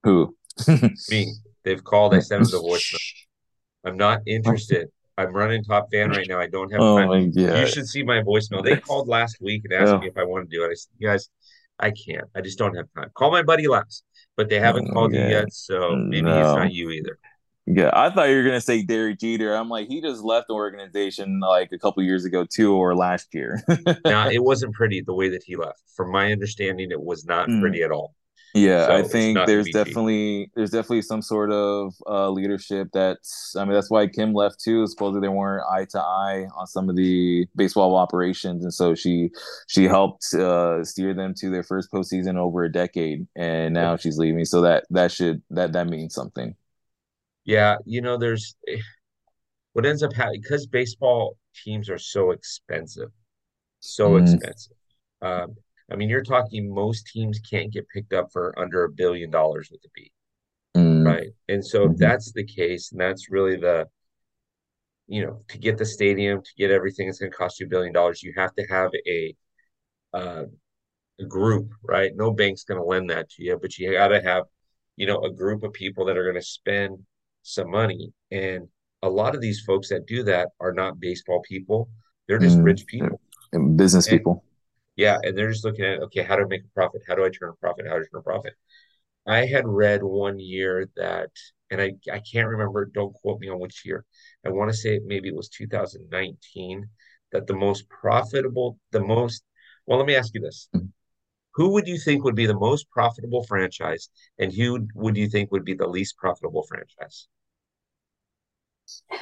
Who? 0.03 0.37
Me. 1.11 1.33
They've 1.62 1.85
called. 1.85 2.12
I 2.12 2.19
sent 2.19 2.43
them 2.43 2.50
the 2.50 2.59
voicemail. 2.59 3.28
I'm 3.88 3.97
not 3.97 4.21
interested. 4.26 4.88
I'm 5.16 5.33
running 5.33 5.64
top 5.64 5.88
fan 5.92 6.11
right 6.11 6.26
now. 6.28 6.38
I 6.38 6.47
don't 6.47 6.71
have 6.71 6.80
oh 6.83 6.99
time. 6.99 7.33
You 7.35 7.66
should 7.66 7.88
see 7.88 8.04
my 8.04 8.23
voicemail. 8.23 8.62
They 8.62 8.76
called 8.76 9.09
Laz 9.09 9.37
week 9.40 9.62
and 9.64 9.73
asked 9.75 9.92
oh. 9.92 9.99
me 9.99 10.07
if 10.07 10.16
I 10.16 10.25
want 10.25 10.49
to 10.49 10.57
do 10.57 10.64
it. 10.64 10.68
I 10.68 10.75
said, 10.75 10.92
you 10.99 11.09
guys, 11.09 11.28
I 11.80 11.90
can't. 11.90 12.28
I 12.37 12.40
just 12.40 12.59
don't 12.59 12.75
have 12.76 12.87
time. 12.95 13.11
Call 13.14 13.30
my 13.30 13.42
buddy 13.42 13.66
last, 13.66 14.04
but 14.37 14.49
they 14.49 14.61
haven't 14.61 14.88
oh, 14.90 14.92
called 14.92 15.14
yeah. 15.14 15.25
you 15.25 15.30
yet, 15.30 15.52
so 15.52 15.97
maybe 15.97 16.23
no. 16.23 16.38
it's 16.38 16.57
not 16.57 16.73
you 16.73 16.90
either. 16.90 17.18
Yeah, 17.66 17.90
I 17.92 18.09
thought 18.09 18.30
you 18.30 18.37
were 18.37 18.45
gonna 18.45 18.62
say 18.62 18.83
Derek 18.83 19.18
Jeter. 19.18 19.54
I'm 19.54 19.68
like, 19.68 19.88
he 19.88 20.00
just 20.00 20.23
left 20.23 20.49
the 20.49 20.54
organization 20.54 21.40
like 21.40 21.71
a 21.73 21.78
couple 21.78 22.02
years 22.02 22.25
ago 22.25 22.47
too, 22.50 22.75
or 22.75 22.97
last 22.97 23.35
year. 23.35 23.62
now 24.07 24.28
it 24.28 24.42
wasn't 24.42 24.73
pretty 24.75 25.02
the 25.02 25.12
way 25.12 25.28
that 25.28 25.42
he 25.45 25.57
left. 25.57 25.83
From 25.95 26.11
my 26.11 26.33
understanding, 26.33 26.90
it 26.90 27.02
was 27.02 27.26
not 27.26 27.49
mm. 27.49 27.61
pretty 27.61 27.83
at 27.83 27.90
all. 27.90 28.14
Yeah, 28.55 28.87
so 28.87 28.97
I 28.97 29.02
think 29.02 29.38
there's 29.47 29.69
definitely 29.71 30.50
there's 30.55 30.71
definitely 30.71 31.02
some 31.02 31.21
sort 31.21 31.50
of 31.52 31.95
uh, 32.07 32.31
leadership 32.31 32.88
that's 32.93 33.55
I 33.57 33.64
mean 33.64 33.75
that's 33.75 33.90
why 33.90 34.07
Kim 34.07 34.33
left 34.33 34.59
too. 34.61 34.87
Supposedly 34.87 35.21
they 35.21 35.33
weren't 35.33 35.64
eye 35.71 35.87
to 35.90 36.00
eye 36.00 36.47
on 36.57 36.67
some 36.67 36.88
of 36.88 36.97
the 36.97 37.47
baseball 37.57 37.95
operations, 37.95 38.64
and 38.64 38.73
so 38.73 38.95
she 38.95 39.31
she 39.67 39.85
helped 39.85 40.33
uh, 40.35 40.83
steer 40.83 41.12
them 41.12 41.35
to 41.38 41.50
their 41.50 41.62
first 41.62 41.93
postseason 41.93 42.37
over 42.37 42.64
a 42.64 42.73
decade, 42.73 43.26
and 43.37 43.75
now 43.75 43.97
she's 43.97 44.17
leaving. 44.17 44.45
So 44.47 44.62
that 44.62 44.87
that 44.90 45.12
should 45.12 45.43
that 45.50 45.73
that 45.73 45.88
means 45.88 46.14
something. 46.14 46.55
Yeah, 47.45 47.76
you 47.85 48.00
know, 48.00 48.17
there's 48.17 48.57
what 49.75 49.85
ends 49.85 50.02
up 50.02 50.12
happening 50.12 50.40
because 50.43 50.67
baseball 50.67 51.37
teams 51.64 51.90
are 51.90 51.99
so 51.99 52.31
expensive, 52.31 53.11
so 53.81 54.12
mm. 54.12 54.23
expensive. 54.23 54.76
Um, 55.21 55.57
I 55.90 55.97
mean, 55.97 56.09
you're 56.09 56.23
talking 56.23 56.73
most 56.73 57.07
teams 57.07 57.40
can't 57.40 57.73
get 57.73 57.88
picked 57.88 58.12
up 58.12 58.30
for 58.33 58.59
under 58.59 58.85
a 58.85 58.90
billion 58.90 59.30
dollars 59.30 59.71
with 59.71 59.80
the 59.83 59.88
B, 59.95 60.12
mm. 60.76 61.04
right? 61.04 61.28
And 61.49 61.64
so 61.64 61.85
if 61.85 61.90
mm-hmm. 61.92 61.97
that's 61.97 62.33
the 62.33 62.45
case, 62.45 62.92
and 62.92 63.00
that's 63.00 63.30
really 63.30 63.57
the, 63.57 63.87
you 65.07 65.25
know, 65.25 65.42
to 65.49 65.59
get 65.59 65.78
the 65.78 65.87
stadium, 65.87 66.42
to 66.42 66.50
get 66.59 66.71
everything, 66.71 67.09
it's 67.09 67.18
going 67.18 67.33
to 67.33 67.37
cost 67.37 67.59
you 67.59 67.66
a 67.66 67.68
billion 67.71 67.95
dollars. 67.95 68.23
You 68.23 68.35
have 68.37 68.54
to 68.57 68.66
have 68.66 68.90
a, 69.07 69.35
uh, 70.12 70.45
a 71.21 71.25
group, 71.25 71.71
right? 71.83 72.12
No 72.14 72.33
bank's 72.33 72.64
going 72.64 72.80
to 72.80 72.87
lend 72.87 73.09
that 73.09 73.30
to 73.30 73.45
you, 73.45 73.59
but 73.61 73.78
you 73.78 73.92
got 73.92 74.09
to 74.09 74.21
have, 74.21 74.45
you 74.97 75.07
know, 75.07 75.23
a 75.23 75.33
group 75.33 75.62
of 75.62 75.72
people 75.72 76.05
that 76.05 76.18
are 76.18 76.24
going 76.24 76.35
to 76.35 76.42
spend 76.42 76.98
some 77.42 77.70
money. 77.70 78.12
And 78.31 78.68
a 79.03 79.09
lot 79.09 79.35
of 79.35 79.40
these 79.40 79.62
folks 79.62 79.88
that 79.88 80.07
do 80.07 80.22
that 80.24 80.48
are 80.61 80.72
not 80.72 81.01
baseball 81.01 81.40
people; 81.48 81.88
they're 82.27 82.38
just 82.38 82.59
mm. 82.59 82.64
rich 82.64 82.87
people, 82.87 83.20
and 83.53 83.77
business 83.77 84.07
and, 84.09 84.18
people 84.18 84.44
yeah, 84.99 85.17
and 85.23 85.39
they're 85.39 85.53
just 85.53 85.65
looking 85.65 85.85
at 85.85 86.01
okay, 86.03 86.25
how 86.25 86.37
do 86.37 86.43
I 86.43 86.47
make 86.47 86.65
a 86.65 86.75
profit? 86.75 87.03
How 87.07 87.15
do 87.15 87.25
I 87.25 87.31
turn 87.31 87.51
a 87.51 87.55
profit? 87.55 87.87
How 87.87 87.95
do 87.95 88.01
I 88.01 88.07
turn 88.13 88.19
a 88.19 88.23
profit? 88.23 88.55
I 89.27 89.47
had 89.47 89.67
read 89.67 90.03
one 90.03 90.41
year 90.41 90.89
that, 90.97 91.31
and 91.71 91.81
I 91.81 91.93
I 92.13 92.21
can't 92.21 92.49
remember. 92.49 92.85
Don't 92.87 93.15
quote 93.15 93.41
me 93.41 93.49
on 93.49 93.61
which 93.61 93.85
year. 93.87 94.05
I 94.45 94.51
want 94.51 94.71
to 94.73 94.77
say 94.77 95.01
maybe 95.07 95.29
it 95.29 95.37
was 95.37 95.49
2019 95.51 96.89
that 97.31 97.47
the 97.47 97.55
most 97.55 97.89
profitable, 97.89 98.79
the 98.91 99.01
most. 99.01 99.45
Well, 99.87 99.99
let 99.99 100.07
me 100.09 100.17
ask 100.17 100.35
you 100.35 100.41
this: 100.41 100.69
hmm. 100.73 100.87
Who 101.55 101.71
would 101.75 101.87
you 101.87 101.99
think 101.99 102.25
would 102.25 102.35
be 102.35 102.47
the 102.47 102.59
most 102.59 102.91
profitable 102.91 103.45
franchise, 103.45 104.09
and 104.39 104.53
who 104.53 104.89
would 104.97 105.17
you 105.17 105.29
think 105.29 105.53
would 105.53 105.65
be 105.65 105.75
the 105.75 105.87
least 105.87 106.17
profitable 106.17 106.65
franchise? 106.69 107.29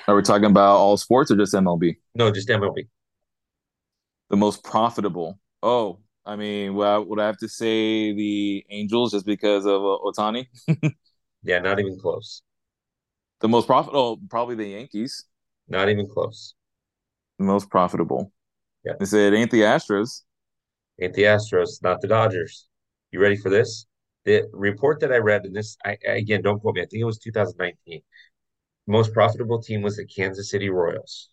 Are 0.09 0.17
we 0.17 0.23
talking 0.23 0.47
about 0.47 0.77
all 0.77 0.97
sports 0.97 1.31
or 1.31 1.37
just 1.37 1.53
MLB? 1.53 1.97
No, 2.15 2.31
just 2.31 2.49
MLB. 2.49 2.89
The 4.31 4.37
most 4.37 4.65
profitable. 4.65 5.39
Oh, 5.67 5.99
I 6.25 6.37
mean, 6.37 6.77
well, 6.77 7.05
would 7.05 7.19
I 7.19 7.27
have 7.27 7.39
to 7.39 7.49
say 7.49 8.13
the 8.13 8.65
Angels 8.71 9.11
just 9.11 9.27
because 9.27 9.67
of 9.67 9.83
uh, 9.83 9.99
Ohtani? 10.05 10.47
yeah, 11.43 11.59
not 11.59 11.81
even 11.81 11.99
close. 11.99 12.43
The 13.41 13.49
most 13.49 13.67
profitable, 13.67 14.21
probably 14.31 14.55
the 14.55 14.69
Yankees. 14.69 15.25
Not 15.69 15.89
even 15.89 16.09
close. 16.09 16.55
The 17.41 17.47
most 17.47 17.69
profitable. 17.69 18.31
Yeah. 18.85 18.93
They 19.01 19.07
said 19.07 19.35
ain't 19.35 19.51
the 19.51 19.63
Astros. 19.63 20.23
Ain't 21.03 21.15
the 21.15 21.25
Astros, 21.25 21.83
not 21.83 22.01
the 22.01 22.07
Dodgers. 22.07 22.69
You 23.11 23.21
ready 23.21 23.37
for 23.37 23.51
this? 23.51 23.87
The 24.25 24.49
report 24.53 25.01
that 25.01 25.13
I 25.13 25.17
read, 25.17 25.47
and 25.47 25.57
this 25.57 25.77
I, 25.85 25.99
again, 26.07 26.43
don't 26.43 26.61
quote 26.61 26.77
me. 26.77 26.83
I 26.83 26.87
think 26.87 27.01
it 27.01 27.05
was 27.05 27.19
2019. 27.19 28.03
Most 28.87 29.13
profitable 29.13 29.61
team 29.61 29.83
was 29.83 29.97
the 29.97 30.07
Kansas 30.07 30.49
City 30.49 30.71
Royals 30.71 31.31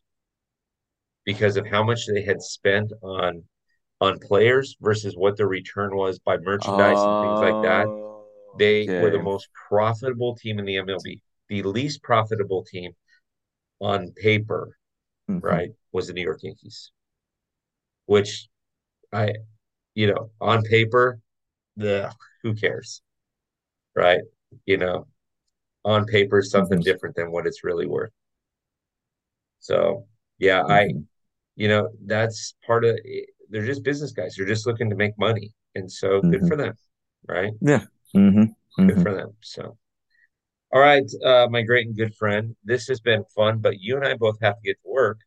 because 1.24 1.56
of 1.56 1.68
how 1.68 1.84
much 1.84 2.08
they 2.08 2.24
had 2.24 2.42
spent 2.42 2.92
on 3.04 3.44
on 4.04 4.20
players 4.20 4.76
versus 4.82 5.16
what 5.16 5.38
the 5.38 5.48
return 5.48 5.96
was 5.96 6.20
by 6.20 6.36
merchandise 6.36 6.98
and 7.00 7.26
things 7.26 7.40
like 7.40 7.64
that. 7.64 7.88
Oh, 7.88 8.26
they 8.60 8.84
okay. 8.84 9.02
were 9.02 9.10
the 9.10 9.24
most 9.24 9.48
profitable 9.70 10.36
team 10.36 10.60
in 10.60 10.66
the 10.66 10.76
MLB. 10.76 11.22
The 11.48 11.64
least 11.64 12.04
profitable 12.04 12.66
team 12.66 12.92
on 13.80 14.12
paper, 14.12 14.78
mm-hmm. 15.32 15.40
right, 15.40 15.70
was 15.94 16.08
the 16.08 16.14
New 16.14 16.22
York 16.22 16.40
Yankees. 16.44 16.92
Which 18.06 18.50
I, 19.14 19.36
you 19.96 20.08
know, 20.08 20.32
on 20.42 20.64
paper, 20.64 21.20
the 21.78 22.12
who 22.42 22.56
cares, 22.56 23.02
right? 23.96 24.20
You 24.66 24.80
know, 24.80 25.08
on 25.86 26.06
paper, 26.06 26.42
something 26.42 26.80
mm-hmm. 26.80 26.84
different 26.84 27.16
than 27.16 27.32
what 27.32 27.48
it's 27.48 27.64
really 27.64 27.88
worth. 27.88 28.12
So, 29.62 30.08
yeah, 30.40 30.62
mm-hmm. 30.64 30.72
I, 30.72 30.90
you 31.56 31.70
know, 31.70 31.90
that's 32.06 32.56
part 32.66 32.84
of 32.84 33.00
they're 33.54 33.66
just 33.66 33.84
business 33.84 34.12
guys. 34.12 34.36
They're 34.36 34.48
just 34.48 34.66
looking 34.66 34.90
to 34.90 34.96
make 34.96 35.18
money, 35.18 35.54
and 35.76 35.90
so 35.90 36.20
mm-hmm. 36.20 36.32
good 36.32 36.48
for 36.48 36.58
them, 36.58 36.74
right? 37.28 37.54
Yeah, 37.62 37.84
mm-hmm. 38.16 38.46
good 38.86 38.96
mm-hmm. 38.96 39.02
for 39.04 39.14
them. 39.14 39.36
So, 39.42 39.78
all 40.74 40.82
right, 40.82 41.06
uh, 41.24 41.48
my 41.50 41.62
great 41.62 41.86
and 41.86 41.96
good 41.96 42.16
friend, 42.16 42.56
this 42.64 42.88
has 42.88 43.00
been 43.00 43.24
fun, 43.36 43.60
but 43.60 43.80
you 43.80 43.96
and 43.96 44.06
I 44.06 44.16
both 44.16 44.38
have 44.42 44.56
to 44.56 44.66
get 44.66 44.78
to 44.84 44.90
work, 44.90 45.20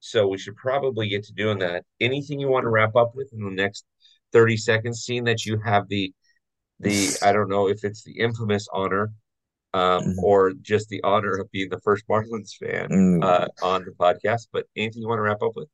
so 0.00 0.26
we 0.26 0.38
should 0.38 0.56
probably 0.56 1.08
get 1.10 1.24
to 1.24 1.34
doing 1.34 1.58
that. 1.58 1.84
Anything 2.00 2.40
you 2.40 2.48
want 2.48 2.64
to 2.64 2.70
wrap 2.70 2.96
up 2.96 3.12
with 3.14 3.30
in 3.34 3.44
the 3.44 3.50
next 3.50 3.84
thirty 4.32 4.56
seconds? 4.56 5.04
Seeing 5.04 5.24
that 5.24 5.44
you 5.44 5.60
have 5.62 5.86
the 5.88 6.12
the 6.80 7.18
I 7.22 7.32
don't 7.32 7.50
know 7.50 7.68
if 7.68 7.84
it's 7.84 8.02
the 8.02 8.18
infamous 8.18 8.66
honor 8.72 9.12
um, 9.74 10.00
mm-hmm. 10.00 10.24
or 10.24 10.52
just 10.62 10.88
the 10.88 11.02
honor 11.02 11.36
of 11.36 11.50
being 11.50 11.68
the 11.68 11.80
first 11.80 12.08
Marlins 12.08 12.56
fan 12.58 12.88
mm. 12.88 13.24
uh, 13.24 13.48
on 13.62 13.84
the 13.84 13.90
podcast. 13.90 14.48
But 14.52 14.64
anything 14.74 15.02
you 15.02 15.08
want 15.08 15.18
to 15.18 15.22
wrap 15.22 15.42
up 15.42 15.52
with? 15.54 15.68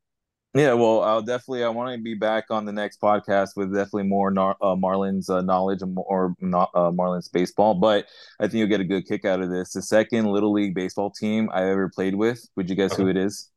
Yeah, 0.53 0.73
well, 0.73 1.03
I'll 1.03 1.23
definitely. 1.23 1.63
I 1.63 1.69
want 1.69 1.95
to 1.95 2.03
be 2.03 2.15
back 2.15 2.47
on 2.51 2.65
the 2.65 2.73
next 2.73 3.01
podcast 3.01 3.51
with 3.55 3.73
definitely 3.73 4.05
more 4.05 4.31
uh, 4.31 4.75
Marlins 4.75 5.31
uh, 5.31 5.43
knowledge 5.43 5.81
and 5.81 5.95
more 5.95 6.35
not, 6.41 6.71
uh, 6.75 6.91
Marlins 6.91 7.31
baseball. 7.33 7.75
But 7.75 8.07
I 8.41 8.45
think 8.45 8.55
you'll 8.55 8.69
get 8.69 8.81
a 8.81 8.85
good 8.85 9.07
kick 9.07 9.25
out 9.25 9.41
of 9.41 9.51
this. 9.51 9.73
The 9.75 9.83
second 9.83 10.27
little 10.27 10.53
league 10.53 10.75
baseball 10.75 11.11
team 11.11 11.51
I 11.53 11.71
ever 11.71 11.89
played 11.89 12.17
with. 12.17 12.45
Would 12.57 12.69
you 12.69 12.75
guess 12.75 12.93
okay. 12.93 13.03
who 13.03 13.09
it 13.09 13.17
is? 13.17 13.49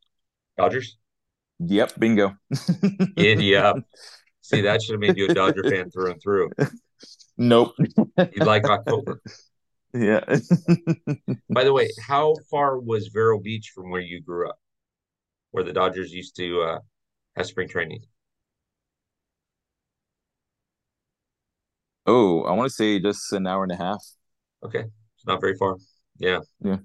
Dodgers. 0.55 0.97
Yep, 1.59 1.93
bingo. 1.97 2.35
Idiot. 3.17 3.77
See, 4.41 4.61
that 4.61 4.83
should 4.83 4.93
have 4.93 4.99
made 4.99 5.17
you 5.17 5.27
a 5.29 5.33
Dodger 5.33 5.63
fan 5.63 5.89
through 5.89 6.11
and 6.11 6.21
through. 6.21 6.51
Nope. 7.37 7.73
you 7.79 8.45
like 8.45 8.65
October. 8.65 9.21
Yeah. 9.95 10.21
By 11.51 11.63
the 11.63 11.71
way, 11.71 11.87
how 12.07 12.33
far 12.49 12.79
was 12.79 13.09
Vero 13.09 13.39
Beach 13.39 13.73
from 13.75 13.91
where 13.91 14.01
you 14.01 14.21
grew 14.21 14.49
up? 14.49 14.57
Where 15.53 15.63
the 15.63 15.71
Dodgers 15.71 16.11
used 16.11 16.35
to 16.37 16.61
uh, 16.61 16.79
have 17.37 17.45
spring 17.45 17.69
training? 17.69 18.01
Oh, 22.05 22.41
I 22.41 22.51
want 22.51 22.69
to 22.69 22.75
say 22.75 22.99
just 22.99 23.31
an 23.31 23.47
hour 23.47 23.63
and 23.63 23.71
a 23.71 23.77
half. 23.77 24.03
Okay, 24.65 24.79
it's 24.79 25.25
not 25.25 25.39
very 25.39 25.55
far. 25.55 25.77
Yeah, 26.17 26.39
yeah, 26.59 26.77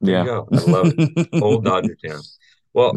there 0.00 0.14
yeah. 0.14 0.20
You 0.20 0.26
go. 0.26 0.48
I 0.52 0.70
love 0.70 0.92
it. 0.96 1.28
Old 1.42 1.64
Dodger 1.64 1.96
town. 2.06 2.20
Well, 2.72 2.92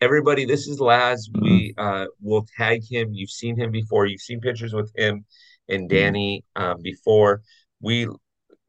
everybody, 0.00 0.44
this 0.44 0.66
is 0.66 0.80
Laz. 0.80 1.30
We 1.40 1.74
uh, 1.78 2.06
will 2.20 2.46
tag 2.56 2.82
him. 2.82 3.12
You've 3.12 3.30
seen 3.30 3.56
him 3.56 3.70
before. 3.70 4.06
You've 4.06 4.22
seen 4.22 4.40
pictures 4.40 4.72
with 4.72 4.90
him 4.96 5.24
and 5.68 5.82
mm-hmm. 5.82 5.96
Danny 5.96 6.44
um, 6.56 6.82
before. 6.82 7.42
We 7.80 8.08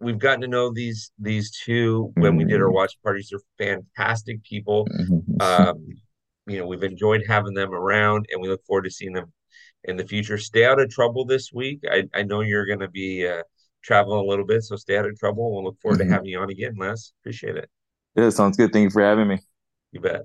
we've 0.03 0.19
gotten 0.19 0.41
to 0.41 0.47
know 0.47 0.71
these 0.71 1.11
these 1.19 1.51
two 1.51 2.11
when 2.15 2.35
we 2.35 2.43
did 2.43 2.61
our 2.61 2.71
watch 2.71 2.93
parties. 3.03 3.31
They're 3.31 3.39
fantastic 3.57 4.43
people. 4.43 4.87
Um, 5.39 5.87
you 6.45 6.59
know, 6.59 6.67
we've 6.67 6.83
enjoyed 6.83 7.23
having 7.27 7.53
them 7.53 7.73
around, 7.73 8.27
and 8.31 8.41
we 8.41 8.49
look 8.49 8.63
forward 8.65 8.83
to 8.83 8.91
seeing 8.91 9.13
them 9.13 9.31
in 9.85 9.97
the 9.97 10.05
future. 10.05 10.37
Stay 10.37 10.65
out 10.65 10.79
of 10.79 10.89
trouble 10.89 11.25
this 11.25 11.51
week. 11.53 11.79
I, 11.89 12.03
I 12.13 12.23
know 12.23 12.41
you're 12.41 12.65
going 12.65 12.79
to 12.79 12.89
be 12.89 13.27
uh, 13.27 13.43
traveling 13.81 14.19
a 14.19 14.29
little 14.29 14.45
bit, 14.45 14.63
so 14.63 14.75
stay 14.75 14.97
out 14.97 15.05
of 15.05 15.17
trouble. 15.17 15.53
We'll 15.53 15.63
look 15.63 15.79
forward 15.81 15.99
mm-hmm. 15.99 16.09
to 16.09 16.13
having 16.13 16.29
you 16.29 16.39
on 16.39 16.49
again, 16.49 16.75
Laz. 16.77 17.13
Appreciate 17.21 17.55
it. 17.55 17.69
Yeah, 18.15 18.29
sounds 18.29 18.57
good. 18.57 18.71
Thank 18.73 18.83
you 18.83 18.89
for 18.89 19.01
having 19.01 19.27
me. 19.27 19.39
You 19.91 20.01
bet. 20.01 20.23